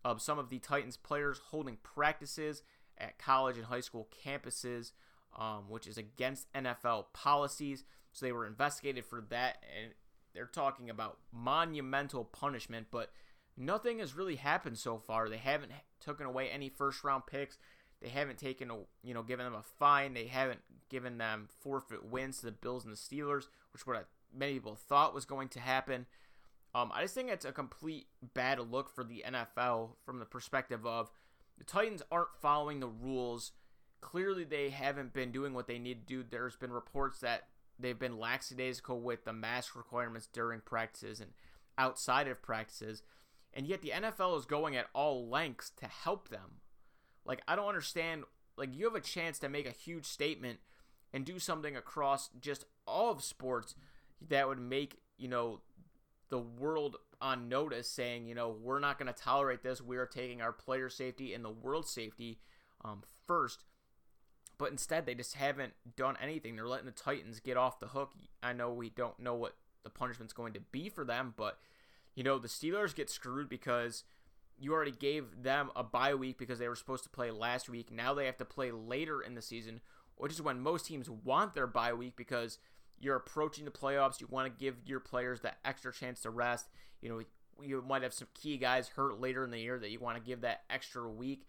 of 0.06 0.22
some 0.22 0.40
of 0.40 0.50
the 0.50 0.60
Titans 0.60 0.98
players 0.98 1.42
holding 1.50 1.78
practices 1.82 2.62
at 2.98 3.18
college 3.18 3.58
and 3.58 3.66
high 3.66 3.80
school 3.82 4.08
campuses 4.26 4.92
um, 5.38 5.66
which 5.68 5.88
is 5.88 5.98
against 5.98 6.52
NFL 6.54 7.06
policies. 7.14 7.84
So 8.12 8.26
they 8.26 8.32
were 8.32 8.46
investigated 8.46 9.06
for 9.06 9.22
that, 9.30 9.64
and 9.82 9.94
they're 10.34 10.46
talking 10.46 10.90
about 10.90 11.18
monumental 11.32 12.24
punishment, 12.24 12.88
but 12.92 13.12
nothing 13.58 14.00
has 14.00 14.16
really 14.16 14.36
happened 14.36 14.78
so 14.78 14.98
far. 14.98 15.30
They 15.30 15.38
haven't 15.38 15.72
taken 16.04 16.26
away 16.26 16.50
any 16.50 16.70
first 16.70 17.04
round 17.04 17.26
picks. 17.26 17.58
They 18.02 18.10
haven't 18.10 18.38
taken 18.38 18.70
a, 18.70 18.78
you 19.02 19.14
know, 19.14 19.24
given 19.24 19.46
them 19.46 19.56
a 19.56 19.64
fine. 19.64 20.14
They 20.14 20.28
haven't 20.28 20.62
given 20.90 21.18
them 21.18 21.48
forfeit 21.62 22.06
wins 22.06 22.40
to 22.40 22.48
the 22.48 22.52
Bills 22.52 22.84
and 22.84 22.94
the 22.94 22.98
Steelers, 22.98 23.48
which 23.72 23.88
what 23.88 24.08
many 24.36 24.54
people 24.54 24.76
thought 24.76 25.14
was 25.14 25.26
going 25.26 25.48
to 25.50 25.60
happen. 25.60 26.06
Um, 26.76 26.92
I 26.94 27.04
just 27.04 27.16
think 27.16 27.30
it's 27.30 27.46
a 27.46 27.52
complete 27.52 28.08
bad 28.34 28.60
look 28.60 28.94
for 28.94 29.04
the 29.04 29.24
NFL 29.26 29.92
from 30.06 30.20
the 30.20 30.26
perspective 30.26 30.86
of 30.86 31.12
the 31.58 31.64
Titans 31.64 32.02
aren't 32.12 32.36
following 32.42 32.80
the 32.80 32.88
rules 32.88 33.52
clearly 34.04 34.44
they 34.44 34.70
haven't 34.70 35.14
been 35.14 35.32
doing 35.32 35.54
what 35.54 35.66
they 35.66 35.80
need 35.80 36.06
to 36.06 36.14
do. 36.14 36.24
There's 36.30 36.58
been 36.58 36.74
reports 36.74 37.20
that 37.22 37.48
they've 37.80 37.98
been 37.98 38.20
lackadaisical 38.20 39.00
with 39.00 39.24
the 39.24 39.32
mask 39.34 39.76
requirements 39.76 40.28
during 40.32 40.60
practices 40.60 41.22
and 41.22 41.32
outside 41.78 42.28
of 42.28 42.42
practices, 42.42 43.02
and 43.54 43.68
yet 43.68 43.82
the 43.82 43.90
NFL 43.90 44.38
is 44.38 44.46
going 44.46 44.76
at 44.76 44.88
all 44.94 45.28
lengths 45.28 45.72
to 45.78 45.86
help 45.86 46.30
them. 46.30 46.62
Like 47.26 47.42
I 47.48 47.56
don't 47.56 47.68
understand. 47.68 48.24
Like 48.58 48.76
you 48.76 48.86
have 48.86 48.96
a 48.96 49.02
chance 49.02 49.40
to 49.40 49.50
make 49.50 49.68
a 49.68 49.72
huge 49.72 50.06
statement 50.06 50.60
and 51.12 51.26
do 51.26 51.40
something 51.40 51.76
across 51.76 52.30
just 52.40 52.66
all 52.86 53.12
of 53.12 53.24
sports 53.24 53.76
that 54.30 54.48
would 54.48 54.60
make 54.60 55.00
you 55.18 55.28
know 55.28 55.62
the 56.30 56.40
world 56.40 56.98
on 57.22 57.48
notice, 57.50 57.90
saying 57.90 58.28
you 58.28 58.36
know 58.36 58.50
we're 58.50 58.80
not 58.80 59.00
going 59.00 59.12
to 59.12 59.20
tolerate 59.20 59.64
this. 59.64 59.82
We 59.82 59.98
are 59.98 60.06
taking 60.06 60.42
our 60.42 60.54
player 60.54 60.90
safety 60.90 61.34
and 61.34 61.44
the 61.44 61.50
world 61.50 61.88
safety 61.88 62.40
um, 62.84 63.04
first 63.26 63.64
but 64.58 64.72
instead 64.72 65.06
they 65.06 65.16
just 65.16 65.36
haven't 65.36 65.74
done 65.96 66.16
anything. 66.22 66.56
They're 66.56 66.68
letting 66.68 66.86
the 66.86 66.92
Titans 66.92 67.40
get 67.40 67.58
off 67.58 67.80
the 67.80 67.88
hook. 67.88 68.12
I 68.42 68.54
know 68.54 68.72
we 68.72 68.90
don't 68.90 69.20
know 69.20 69.36
what 69.36 69.56
the 69.84 69.90
punishment's 69.90 70.34
going 70.34 70.54
to 70.54 70.60
be 70.60 70.90
for 70.90 71.04
them, 71.04 71.34
but 71.36 71.60
you 72.16 72.24
know 72.24 72.38
the 72.40 72.48
Steelers 72.48 72.96
get 72.96 73.10
screwed 73.10 73.50
because 73.50 74.04
you 74.58 74.74
already 74.74 74.92
gave 74.92 75.44
them 75.44 75.72
a 75.76 75.84
bye 75.84 76.14
week 76.14 76.38
because 76.38 76.60
they 76.60 76.68
were 76.68 76.76
supposed 76.76 77.04
to 77.04 77.10
play 77.10 77.32
last 77.32 77.70
week. 77.70 77.92
Now 77.92 78.14
they 78.14 78.26
have 78.26 78.38
to 78.38 78.46
play 78.46 78.72
later 78.72 79.22
in 79.22 79.36
the 79.36 79.42
season, 79.42 79.82
which 80.16 80.32
is 80.32 80.42
when 80.42 80.60
most 80.60 80.86
teams 80.86 81.10
want 81.10 81.54
their 81.54 81.68
bye 81.68 81.94
week 81.94 82.16
because 82.16 82.60
you're 83.00 83.16
approaching 83.16 83.66
the 83.66 83.72
playoffs. 83.72 84.22
You 84.22 84.28
want 84.30 84.48
to 84.48 84.64
give 84.64 84.76
your 84.86 85.00
players 85.00 85.42
that 85.42 85.58
extra 85.66 85.92
chance 85.92 86.22
to 86.22 86.30
rest. 86.30 86.70
You 87.02 87.10
know, 87.10 87.22
you 87.62 87.84
might 87.88 88.04
have 88.04 88.14
some 88.14 88.28
key 88.34 88.58
guys 88.58 88.90
hurt 88.90 89.20
later 89.20 89.44
in 89.44 89.52
the 89.52 89.60
year 89.60 89.80
that 89.80 89.92
you 89.92 90.00
want 90.00 90.18
to 90.18 90.24
give 90.24 90.42
that 90.42 90.64
extra 90.70 91.10
week. 91.10 91.48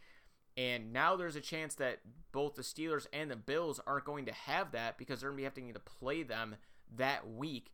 And 0.56 0.92
now 0.92 1.16
there's 1.16 1.36
a 1.36 1.40
chance 1.40 1.74
that 1.76 2.00
both 2.32 2.54
the 2.54 2.62
Steelers 2.62 3.06
and 3.12 3.30
the 3.30 3.36
Bills 3.36 3.80
aren't 3.86 4.04
going 4.04 4.26
to 4.26 4.32
have 4.32 4.72
that 4.72 4.98
because 4.98 5.20
they're 5.20 5.30
going 5.30 5.44
to 5.44 5.50
be 5.50 5.62
having 5.62 5.74
to 5.74 5.80
play 5.80 6.22
them 6.22 6.56
that 6.96 7.28
week. 7.28 7.72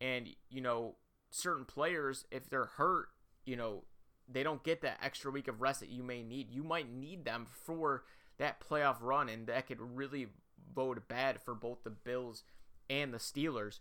And, 0.00 0.28
you 0.50 0.60
know, 0.60 0.96
certain 1.30 1.64
players, 1.64 2.24
if 2.30 2.48
they're 2.48 2.66
hurt, 2.66 3.08
you 3.44 3.56
know, 3.56 3.84
they 4.30 4.42
don't 4.42 4.62
get 4.62 4.82
that 4.82 4.98
extra 5.02 5.30
week 5.30 5.48
of 5.48 5.60
rest 5.60 5.80
that 5.80 5.88
you 5.88 6.02
may 6.02 6.22
need. 6.22 6.50
You 6.50 6.62
might 6.62 6.92
need 6.92 7.24
them 7.24 7.46
for 7.50 8.04
that 8.38 8.60
playoff 8.60 8.96
run, 9.00 9.28
and 9.28 9.46
that 9.46 9.66
could 9.66 9.80
really 9.80 10.28
bode 10.74 11.08
bad 11.08 11.40
for 11.40 11.54
both 11.54 11.82
the 11.82 11.90
Bills 11.90 12.44
and 12.90 13.12
the 13.12 13.18
Steelers. 13.18 13.80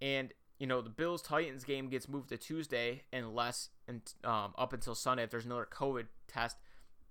And, 0.00 0.32
you 0.58 0.66
know, 0.66 0.80
the 0.80 0.90
Bills 0.90 1.22
Titans 1.22 1.64
game 1.64 1.88
gets 1.88 2.08
moved 2.08 2.28
to 2.30 2.36
Tuesday 2.36 3.02
unless 3.12 3.70
and 3.86 4.02
um, 4.24 4.52
up 4.58 4.72
until 4.72 4.94
Sunday 4.94 5.22
if 5.22 5.30
there's 5.30 5.46
another 5.46 5.68
COVID 5.70 6.06
test 6.26 6.56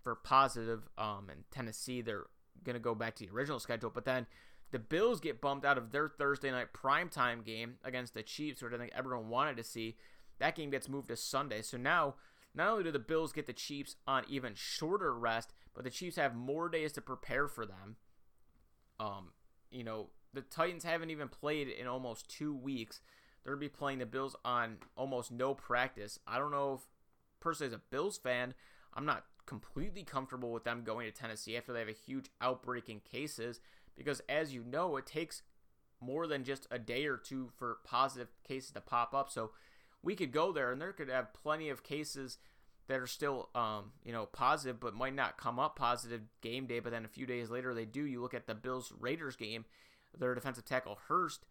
for 0.03 0.15
positive. 0.15 0.89
Um, 0.97 1.29
in 1.31 1.43
Tennessee, 1.51 2.01
they're 2.01 2.25
to 2.75 2.79
go 2.79 2.95
back 2.95 3.15
to 3.15 3.25
the 3.25 3.33
original 3.33 3.59
schedule. 3.59 3.89
But 3.89 4.05
then 4.05 4.27
the 4.71 4.79
Bills 4.79 5.19
get 5.19 5.41
bumped 5.41 5.65
out 5.65 5.77
of 5.77 5.91
their 5.91 6.09
Thursday 6.09 6.51
night 6.51 6.73
primetime 6.73 7.45
game 7.45 7.75
against 7.83 8.13
the 8.13 8.23
Chiefs, 8.23 8.61
which 8.61 8.73
I 8.73 8.77
think 8.77 8.91
everyone 8.95 9.29
wanted 9.29 9.57
to 9.57 9.63
see. 9.63 9.95
That 10.39 10.55
game 10.55 10.69
gets 10.69 10.89
moved 10.89 11.07
to 11.07 11.15
Sunday. 11.15 11.61
So 11.61 11.77
now, 11.77 12.15
not 12.53 12.69
only 12.69 12.83
do 12.83 12.91
the 12.91 12.99
Bills 12.99 13.31
get 13.31 13.47
the 13.47 13.53
Chiefs 13.53 13.95
on 14.07 14.23
even 14.27 14.53
shorter 14.55 15.13
rest, 15.13 15.53
but 15.73 15.83
the 15.83 15.89
Chiefs 15.89 16.17
have 16.17 16.35
more 16.35 16.69
days 16.69 16.91
to 16.93 17.01
prepare 17.01 17.47
for 17.47 17.65
them. 17.65 17.95
Um, 18.99 19.31
you 19.71 19.83
know, 19.83 20.09
the 20.33 20.41
Titans 20.41 20.83
haven't 20.83 21.11
even 21.11 21.29
played 21.29 21.69
in 21.69 21.87
almost 21.87 22.29
two 22.29 22.53
weeks. 22.53 22.99
They're 23.43 23.55
to 23.55 23.59
be 23.59 23.69
playing 23.69 23.99
the 23.99 24.05
Bills 24.05 24.35
on 24.43 24.77
almost 24.97 25.31
no 25.31 25.53
practice. 25.53 26.19
I 26.27 26.37
don't 26.37 26.51
know 26.51 26.73
if, 26.73 26.81
personally, 27.39 27.73
as 27.73 27.79
a 27.79 27.81
Bills 27.89 28.17
fan, 28.17 28.53
I'm 28.93 29.05
not 29.05 29.23
completely 29.45 30.03
comfortable 30.03 30.51
with 30.51 30.65
them 30.65 30.83
going 30.83 31.05
to 31.05 31.17
Tennessee 31.17 31.55
after 31.55 31.71
they 31.71 31.79
have 31.79 31.87
a 31.87 31.93
huge 31.93 32.29
outbreak 32.41 32.89
in 32.89 32.99
cases 32.99 33.61
because, 33.97 34.21
as 34.29 34.53
you 34.53 34.63
know, 34.63 34.97
it 34.97 35.05
takes 35.05 35.41
more 35.99 36.27
than 36.27 36.43
just 36.43 36.67
a 36.69 36.77
day 36.79 37.05
or 37.05 37.17
two 37.17 37.49
for 37.57 37.77
positive 37.83 38.29
cases 38.47 38.71
to 38.71 38.81
pop 38.81 39.13
up. 39.13 39.29
So 39.29 39.51
we 40.03 40.15
could 40.15 40.31
go 40.31 40.51
there 40.51 40.71
and 40.71 40.79
there 40.79 40.93
could 40.93 41.09
have 41.09 41.33
plenty 41.33 41.69
of 41.69 41.83
cases 41.83 42.37
that 42.87 42.99
are 42.99 43.07
still, 43.07 43.49
um, 43.55 43.91
you 44.05 44.13
know, 44.13 44.25
positive 44.25 44.79
but 44.79 44.93
might 44.93 45.15
not 45.15 45.37
come 45.37 45.59
up 45.59 45.75
positive 45.75 46.21
game 46.41 46.67
day. 46.67 46.79
But 46.79 46.91
then 46.91 47.03
a 47.05 47.09
few 47.09 47.25
days 47.25 47.49
later 47.49 47.73
they 47.73 47.85
do. 47.85 48.03
You 48.03 48.21
look 48.21 48.33
at 48.33 48.47
the 48.47 48.55
Bills 48.55 48.93
Raiders 48.99 49.35
game, 49.35 49.65
their 50.17 50.35
defensive 50.35 50.65
tackle 50.65 50.99
Hurst 51.07 51.45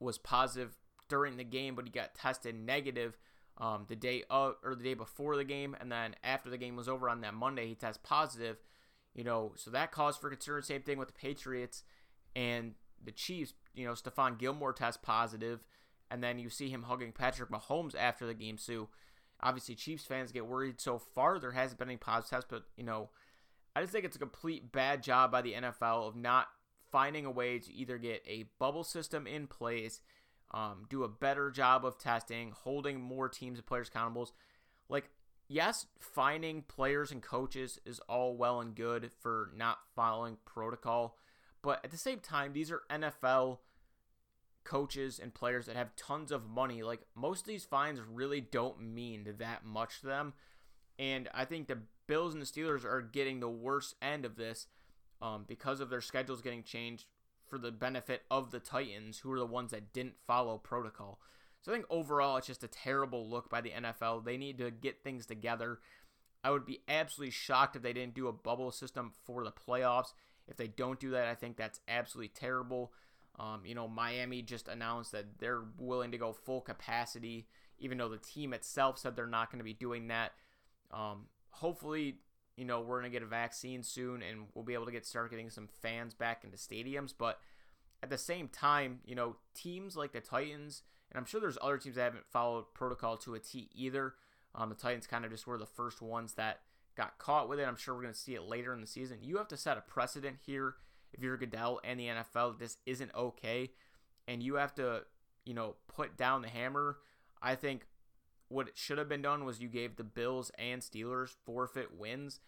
was 0.00 0.18
positive 0.18 0.76
during 1.08 1.36
the 1.36 1.44
game, 1.44 1.74
but 1.74 1.84
he 1.84 1.90
got 1.90 2.14
tested 2.14 2.54
negative 2.54 3.16
um, 3.58 3.86
the 3.88 3.96
day 3.96 4.22
of 4.30 4.54
or 4.62 4.74
the 4.74 4.84
day 4.84 4.94
before 4.94 5.36
the 5.36 5.44
game, 5.44 5.76
and 5.80 5.90
then 5.90 6.14
after 6.22 6.48
the 6.50 6.58
game 6.58 6.76
was 6.76 6.88
over 6.88 7.08
on 7.08 7.22
that 7.22 7.34
Monday, 7.34 7.66
he 7.66 7.74
tests 7.74 8.00
positive. 8.02 8.58
You 9.18 9.24
know, 9.24 9.50
so 9.56 9.72
that 9.72 9.90
caused 9.90 10.20
for 10.20 10.30
concern. 10.30 10.62
Same 10.62 10.82
thing 10.82 10.96
with 10.96 11.08
the 11.08 11.14
Patriots 11.14 11.82
and 12.36 12.74
the 13.04 13.10
Chiefs. 13.10 13.52
You 13.74 13.84
know, 13.84 13.94
Stephon 13.94 14.38
Gilmore 14.38 14.72
test 14.72 15.02
positive, 15.02 15.64
and 16.08 16.22
then 16.22 16.38
you 16.38 16.48
see 16.48 16.68
him 16.68 16.84
hugging 16.84 17.10
Patrick 17.10 17.50
Mahomes 17.50 17.96
after 17.98 18.26
the 18.26 18.34
game. 18.34 18.58
So 18.58 18.90
obviously, 19.42 19.74
Chiefs 19.74 20.04
fans 20.04 20.30
get 20.30 20.46
worried. 20.46 20.80
So 20.80 21.00
far, 21.00 21.40
there 21.40 21.50
hasn't 21.50 21.80
been 21.80 21.88
any 21.88 21.96
positive 21.96 22.30
tests, 22.30 22.46
but 22.48 22.62
you 22.76 22.84
know, 22.84 23.10
I 23.74 23.80
just 23.80 23.92
think 23.92 24.04
it's 24.04 24.14
a 24.14 24.20
complete 24.20 24.70
bad 24.70 25.02
job 25.02 25.32
by 25.32 25.42
the 25.42 25.54
NFL 25.54 26.06
of 26.06 26.14
not 26.14 26.46
finding 26.92 27.26
a 27.26 27.30
way 27.30 27.58
to 27.58 27.72
either 27.74 27.98
get 27.98 28.22
a 28.24 28.44
bubble 28.60 28.84
system 28.84 29.26
in 29.26 29.48
place 29.48 30.00
um, 30.52 30.86
do 30.88 31.02
a 31.02 31.08
better 31.08 31.50
job 31.50 31.84
of 31.84 31.98
testing, 31.98 32.52
holding 32.52 33.00
more 33.00 33.28
teams 33.28 33.58
and 33.58 33.66
players 33.66 33.88
accountable. 33.88 34.30
Like, 34.88 35.10
yes, 35.48 35.86
finding 35.98 36.62
players 36.62 37.10
and 37.10 37.22
coaches 37.22 37.80
is 37.84 38.00
all 38.08 38.36
well 38.36 38.60
and 38.60 38.74
good 38.74 39.10
for 39.20 39.50
not 39.56 39.78
following 39.94 40.36
protocol, 40.44 41.16
but 41.62 41.84
at 41.84 41.90
the 41.90 41.96
same 41.96 42.20
time, 42.20 42.52
these 42.52 42.70
are 42.70 42.82
NFL 42.90 43.58
coaches 44.64 45.18
and 45.18 45.32
players 45.32 45.66
that 45.66 45.76
have 45.76 45.96
tons 45.96 46.30
of 46.30 46.48
money, 46.48 46.82
like 46.82 47.00
most 47.14 47.40
of 47.40 47.46
these 47.46 47.64
fines 47.64 48.00
really 48.00 48.40
don't 48.40 48.80
mean 48.80 49.26
that 49.38 49.64
much 49.64 50.00
to 50.00 50.06
them. 50.06 50.34
And 50.98 51.28
I 51.32 51.44
think 51.44 51.68
the 51.68 51.78
Bills 52.06 52.34
and 52.34 52.42
the 52.42 52.46
Steelers 52.46 52.84
are 52.84 53.00
getting 53.00 53.40
the 53.40 53.48
worst 53.48 53.94
end 54.02 54.24
of 54.24 54.36
this 54.36 54.66
um, 55.22 55.44
because 55.48 55.80
of 55.80 55.90
their 55.90 56.00
schedules 56.00 56.42
getting 56.42 56.62
changed 56.62 57.06
for 57.46 57.58
the 57.58 57.72
benefit 57.72 58.22
of 58.30 58.50
the 58.50 58.60
Titans, 58.60 59.20
who 59.20 59.32
are 59.32 59.38
the 59.38 59.46
ones 59.46 59.70
that 59.70 59.92
didn't 59.92 60.16
follow 60.26 60.58
protocol. 60.58 61.18
So 61.62 61.72
I 61.72 61.74
think 61.74 61.86
overall, 61.90 62.36
it's 62.36 62.46
just 62.46 62.64
a 62.64 62.68
terrible 62.68 63.28
look 63.28 63.50
by 63.50 63.60
the 63.60 63.70
NFL. 63.70 64.24
They 64.24 64.36
need 64.36 64.58
to 64.58 64.70
get 64.70 65.02
things 65.02 65.26
together. 65.26 65.80
I 66.44 66.50
would 66.50 66.64
be 66.64 66.80
absolutely 66.88 67.32
shocked 67.32 67.76
if 67.76 67.82
they 67.82 67.92
didn't 67.92 68.14
do 68.14 68.28
a 68.28 68.32
bubble 68.32 68.70
system 68.70 69.12
for 69.24 69.44
the 69.44 69.52
playoffs. 69.52 70.12
If 70.46 70.56
they 70.56 70.68
don't 70.68 71.00
do 71.00 71.10
that, 71.10 71.26
I 71.26 71.34
think 71.34 71.56
that's 71.56 71.80
absolutely 71.88 72.28
terrible. 72.28 72.92
Um, 73.38 73.62
you 73.64 73.74
know, 73.74 73.88
Miami 73.88 74.42
just 74.42 74.68
announced 74.68 75.12
that 75.12 75.38
they're 75.38 75.64
willing 75.78 76.10
to 76.12 76.18
go 76.18 76.32
full 76.32 76.60
capacity, 76.60 77.46
even 77.78 77.98
though 77.98 78.08
the 78.08 78.18
team 78.18 78.52
itself 78.52 78.98
said 78.98 79.14
they're 79.14 79.26
not 79.26 79.50
going 79.50 79.58
to 79.58 79.64
be 79.64 79.74
doing 79.74 80.08
that. 80.08 80.32
Um, 80.90 81.26
hopefully, 81.50 82.16
you 82.56 82.64
know, 82.64 82.80
we're 82.80 83.00
going 83.00 83.12
to 83.12 83.16
get 83.16 83.22
a 83.22 83.30
vaccine 83.30 83.82
soon 83.82 84.22
and 84.22 84.46
we'll 84.54 84.64
be 84.64 84.74
able 84.74 84.86
to 84.86 84.92
get 84.92 85.06
start 85.06 85.30
getting 85.30 85.50
some 85.50 85.68
fans 85.82 86.14
back 86.14 86.42
into 86.44 86.56
stadiums. 86.56 87.12
But 87.16 87.38
at 88.02 88.10
the 88.10 88.18
same 88.18 88.48
time, 88.48 89.00
you 89.04 89.14
know, 89.14 89.36
teams 89.54 89.96
like 89.96 90.12
the 90.12 90.20
Titans, 90.20 90.82
and 91.10 91.18
I'm 91.18 91.24
sure 91.24 91.40
there's 91.40 91.58
other 91.60 91.78
teams 91.78 91.96
that 91.96 92.04
haven't 92.04 92.26
followed 92.30 92.72
protocol 92.74 93.16
to 93.18 93.34
a 93.34 93.38
T 93.38 93.68
either. 93.74 94.14
Um, 94.54 94.68
the 94.68 94.74
Titans 94.74 95.06
kind 95.06 95.24
of 95.24 95.30
just 95.30 95.46
were 95.46 95.58
the 95.58 95.66
first 95.66 96.02
ones 96.02 96.34
that 96.34 96.60
got 96.96 97.18
caught 97.18 97.48
with 97.48 97.60
it. 97.60 97.68
I'm 97.68 97.76
sure 97.76 97.94
we're 97.94 98.02
going 98.02 98.14
to 98.14 98.18
see 98.18 98.34
it 98.34 98.42
later 98.42 98.72
in 98.74 98.80
the 98.80 98.86
season. 98.86 99.18
You 99.22 99.36
have 99.36 99.48
to 99.48 99.56
set 99.56 99.78
a 99.78 99.82
precedent 99.82 100.38
here 100.44 100.74
if 101.12 101.22
you're 101.22 101.36
Goodell 101.36 101.80
and 101.84 101.98
the 101.98 102.06
NFL. 102.06 102.58
This 102.58 102.78
isn't 102.86 103.14
okay, 103.14 103.70
and 104.26 104.42
you 104.42 104.56
have 104.56 104.74
to, 104.74 105.02
you 105.44 105.54
know, 105.54 105.76
put 105.86 106.16
down 106.16 106.42
the 106.42 106.48
hammer. 106.48 106.98
I 107.40 107.54
think 107.54 107.86
what 108.48 108.70
should 108.74 108.98
have 108.98 109.08
been 109.08 109.22
done 109.22 109.44
was 109.44 109.60
you 109.60 109.68
gave 109.68 109.96
the 109.96 110.04
Bills 110.04 110.50
and 110.58 110.82
Steelers 110.82 111.36
forfeit 111.44 111.96
wins 111.96 112.40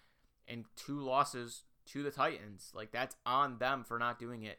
and 0.49 0.65
two 0.77 1.01
losses 1.01 1.65
to 1.87 2.03
the 2.03 2.11
Titans. 2.11 2.73
Like 2.75 2.91
that's 2.91 3.17
on 3.25 3.59
them 3.59 3.85
for 3.85 3.99
not 3.99 4.19
doing 4.19 4.43
it. 4.43 4.59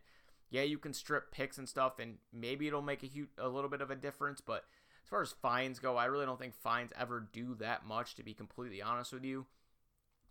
Yeah, 0.51 0.63
you 0.63 0.77
can 0.77 0.93
strip 0.93 1.31
picks 1.31 1.58
and 1.58 1.67
stuff, 1.67 1.98
and 1.98 2.17
maybe 2.34 2.67
it'll 2.67 2.81
make 2.81 3.03
a 3.03 3.08
huge, 3.08 3.29
a 3.38 3.48
little 3.48 3.70
bit 3.70 3.81
of 3.81 3.89
a 3.89 3.96
difference. 3.96 4.41
But 4.41 4.65
as 5.03 5.10
far 5.10 5.22
as 5.22 5.31
fines 5.31 5.79
go, 5.79 5.96
I 5.96 6.05
really 6.05 6.25
don't 6.25 6.39
think 6.39 6.53
fines 6.53 6.91
ever 7.00 7.27
do 7.31 7.55
that 7.55 7.86
much. 7.86 8.15
To 8.15 8.24
be 8.24 8.34
completely 8.34 8.81
honest 8.81 9.13
with 9.13 9.24
you, 9.24 9.46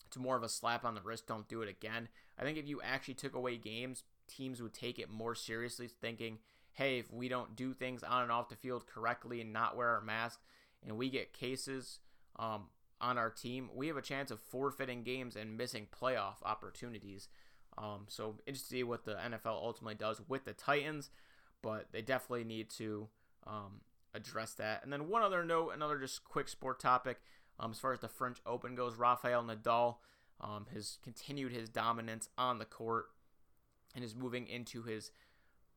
it's 0.06 0.18
more 0.18 0.36
of 0.36 0.42
a 0.42 0.48
slap 0.48 0.84
on 0.84 0.94
the 0.94 1.00
wrist. 1.00 1.26
Don't 1.26 1.48
do 1.48 1.62
it 1.62 1.68
again. 1.68 2.08
I 2.38 2.42
think 2.42 2.58
if 2.58 2.68
you 2.68 2.80
actually 2.82 3.14
took 3.14 3.34
away 3.34 3.56
games, 3.56 4.04
teams 4.28 4.60
would 4.60 4.74
take 4.74 4.98
it 4.98 5.10
more 5.10 5.34
seriously, 5.34 5.88
thinking, 5.88 6.38
hey, 6.72 6.98
if 6.98 7.10
we 7.12 7.28
don't 7.28 7.56
do 7.56 7.72
things 7.72 8.02
on 8.02 8.22
and 8.22 8.32
off 8.32 8.50
the 8.50 8.56
field 8.56 8.86
correctly 8.86 9.40
and 9.40 9.52
not 9.52 9.76
wear 9.76 9.88
our 9.88 10.02
masks, 10.02 10.42
and 10.86 10.96
we 10.98 11.10
get 11.10 11.32
cases 11.32 11.98
um, 12.38 12.64
on 13.00 13.16
our 13.16 13.30
team, 13.30 13.70
we 13.74 13.88
have 13.88 13.96
a 13.96 14.02
chance 14.02 14.30
of 14.30 14.40
forfeiting 14.40 15.02
games 15.02 15.34
and 15.34 15.56
missing 15.56 15.86
playoff 15.90 16.42
opportunities. 16.44 17.28
Um, 17.78 18.06
so 18.08 18.36
interesting 18.46 18.76
to 18.76 18.78
see 18.80 18.82
what 18.82 19.04
the 19.04 19.14
NFL 19.14 19.46
ultimately 19.46 19.94
does 19.94 20.20
with 20.28 20.44
the 20.44 20.52
Titans, 20.52 21.10
but 21.62 21.88
they 21.92 22.02
definitely 22.02 22.44
need 22.44 22.70
to 22.70 23.08
um, 23.46 23.80
address 24.14 24.54
that. 24.54 24.82
And 24.82 24.92
then 24.92 25.08
one 25.08 25.22
other 25.22 25.44
note, 25.44 25.70
another 25.74 25.98
just 25.98 26.24
quick 26.24 26.48
sport 26.48 26.80
topic. 26.80 27.20
Um, 27.58 27.72
as 27.72 27.78
far 27.78 27.92
as 27.92 28.00
the 28.00 28.08
French 28.08 28.38
Open 28.46 28.74
goes, 28.74 28.96
Rafael 28.96 29.44
Nadal 29.44 29.96
um, 30.40 30.66
has 30.72 30.98
continued 31.02 31.52
his 31.52 31.68
dominance 31.68 32.28
on 32.38 32.58
the 32.58 32.64
court 32.64 33.06
and 33.94 34.04
is 34.04 34.14
moving 34.14 34.46
into 34.46 34.82
his 34.82 35.10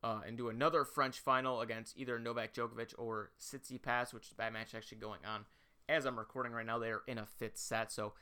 uh, 0.03 0.19
into 0.27 0.49
another 0.49 0.83
French 0.83 1.19
final 1.19 1.61
against 1.61 1.97
either 1.97 2.19
Novak 2.19 2.53
Djokovic 2.53 2.93
or 2.97 3.31
Tsitsipas, 3.39 4.13
which 4.13 4.27
is 4.27 4.33
that 4.37 4.51
match 4.51 4.75
actually 4.75 4.97
going 4.97 5.21
on 5.25 5.45
as 5.87 6.05
I'm 6.05 6.19
recording 6.19 6.51
right 6.51 6.65
now. 6.65 6.77
They 6.77 6.89
are 6.89 7.03
in 7.07 7.17
a 7.17 7.25
fifth 7.25 7.57
set, 7.57 7.91
so 7.91 8.13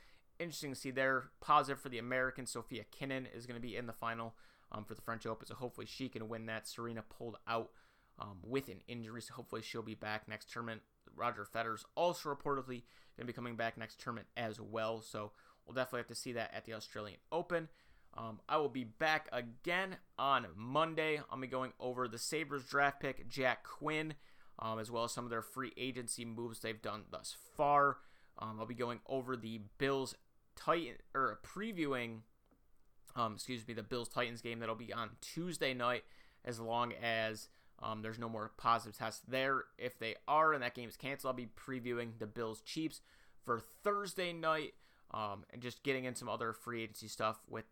interesting 0.42 0.72
to 0.72 0.78
see 0.78 0.90
there. 0.90 1.30
Positive 1.40 1.80
for 1.80 1.88
the 1.88 1.98
American. 1.98 2.46
Sofia 2.46 2.84
Kenin 2.90 3.26
is 3.34 3.46
going 3.46 3.60
to 3.60 3.66
be 3.66 3.76
in 3.76 3.86
the 3.86 3.92
final 3.92 4.34
um, 4.72 4.84
for 4.84 4.94
the 4.94 5.02
French 5.02 5.26
Open, 5.26 5.46
so 5.46 5.54
hopefully 5.54 5.86
she 5.86 6.08
can 6.08 6.28
win 6.28 6.46
that. 6.46 6.66
Serena 6.66 7.02
pulled 7.02 7.36
out 7.46 7.70
um, 8.18 8.38
with 8.42 8.68
an 8.68 8.80
injury, 8.88 9.22
so 9.22 9.34
hopefully 9.34 9.62
she'll 9.62 9.82
be 9.82 9.94
back 9.94 10.28
next 10.28 10.50
tournament. 10.52 10.82
Roger 11.14 11.44
Federer's 11.44 11.84
also 11.94 12.34
reportedly 12.34 12.82
going 13.16 13.20
to 13.20 13.24
be 13.26 13.32
coming 13.32 13.56
back 13.56 13.76
next 13.76 14.00
tournament 14.00 14.28
as 14.36 14.60
well, 14.60 15.00
so 15.02 15.32
we'll 15.66 15.74
definitely 15.74 16.00
have 16.00 16.08
to 16.08 16.14
see 16.14 16.32
that 16.32 16.52
at 16.54 16.64
the 16.64 16.74
Australian 16.74 17.18
Open. 17.30 17.68
Um, 18.14 18.40
I 18.48 18.58
will 18.58 18.68
be 18.68 18.84
back 18.84 19.28
again 19.32 19.96
on 20.18 20.46
Monday. 20.56 21.20
I'll 21.30 21.40
be 21.40 21.46
going 21.46 21.72
over 21.80 22.08
the 22.08 22.18
Sabres 22.18 22.64
draft 22.64 23.00
pick, 23.00 23.28
Jack 23.28 23.64
Quinn, 23.64 24.14
um, 24.58 24.78
as 24.78 24.90
well 24.90 25.04
as 25.04 25.12
some 25.12 25.24
of 25.24 25.30
their 25.30 25.42
free 25.42 25.72
agency 25.76 26.24
moves 26.24 26.60
they've 26.60 26.80
done 26.80 27.04
thus 27.10 27.34
far. 27.56 27.98
Um, 28.38 28.58
I'll 28.58 28.66
be 28.66 28.74
going 28.74 29.00
over 29.06 29.36
the 29.36 29.60
Bills 29.78 30.14
Titan 30.56 30.94
or 31.14 31.40
previewing, 31.44 32.20
um, 33.16 33.34
excuse 33.34 33.66
me, 33.66 33.74
the 33.74 33.82
Bills 33.82 34.08
Titans 34.08 34.42
game 34.42 34.58
that'll 34.58 34.74
be 34.74 34.92
on 34.92 35.10
Tuesday 35.20 35.74
night, 35.74 36.04
as 36.44 36.58
long 36.58 36.92
as 37.02 37.48
um, 37.82 38.02
there's 38.02 38.18
no 38.18 38.28
more 38.28 38.52
positive 38.56 38.96
tests 38.96 39.22
there. 39.26 39.64
If 39.78 39.98
they 39.98 40.16
are 40.28 40.52
and 40.52 40.62
that 40.62 40.74
game 40.74 40.88
is 40.88 40.96
canceled, 40.96 41.30
I'll 41.30 41.36
be 41.36 41.48
previewing 41.48 42.18
the 42.18 42.26
Bills 42.26 42.60
Chiefs 42.60 43.00
for 43.44 43.60
Thursday 43.82 44.32
night, 44.32 44.74
um, 45.12 45.44
and 45.52 45.60
just 45.60 45.82
getting 45.82 46.04
in 46.04 46.14
some 46.14 46.28
other 46.28 46.52
free 46.52 46.82
agency 46.82 47.08
stuff 47.08 47.40
with 47.48 47.64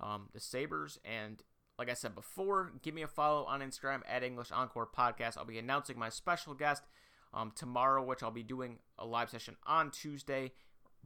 um, 0.00 0.28
the 0.32 0.40
Sabres. 0.40 0.98
And 1.04 1.42
like 1.78 1.90
I 1.90 1.94
said 1.94 2.14
before, 2.14 2.72
give 2.82 2.94
me 2.94 3.02
a 3.02 3.08
follow 3.08 3.44
on 3.44 3.60
Instagram 3.60 4.00
at 4.08 4.22
English 4.22 4.50
Encore 4.50 4.86
Podcast. 4.86 5.36
I'll 5.36 5.44
be 5.44 5.58
announcing 5.58 5.98
my 5.98 6.08
special 6.08 6.54
guest 6.54 6.82
um, 7.32 7.52
tomorrow, 7.54 8.02
which 8.02 8.22
I'll 8.22 8.30
be 8.30 8.42
doing 8.42 8.78
a 8.98 9.06
live 9.06 9.30
session 9.30 9.56
on 9.66 9.90
Tuesday, 9.90 10.52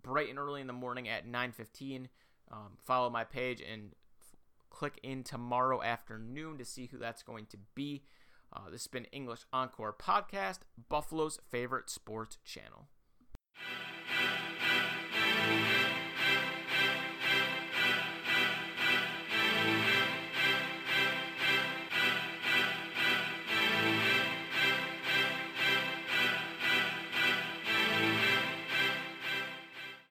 bright 0.04 0.30
and 0.30 0.38
early 0.38 0.60
in 0.60 0.68
the 0.68 0.72
morning 0.72 1.08
at 1.08 1.26
9:15. 1.26 2.08
Um, 2.52 2.76
follow 2.84 3.10
my 3.10 3.24
page 3.24 3.60
and 3.60 3.96
f- 4.20 4.36
click 4.70 5.00
in 5.02 5.24
tomorrow 5.24 5.82
afternoon 5.82 6.58
to 6.58 6.64
see 6.64 6.86
who 6.86 6.98
that's 6.98 7.24
going 7.24 7.46
to 7.46 7.56
be. 7.74 8.04
Uh, 8.52 8.70
this 8.70 8.82
has 8.82 8.86
been 8.86 9.06
English 9.06 9.40
Encore 9.52 9.92
Podcast, 9.92 10.60
Buffalo's 10.88 11.40
favorite 11.50 11.90
sports 11.90 12.38
channel. 12.44 12.88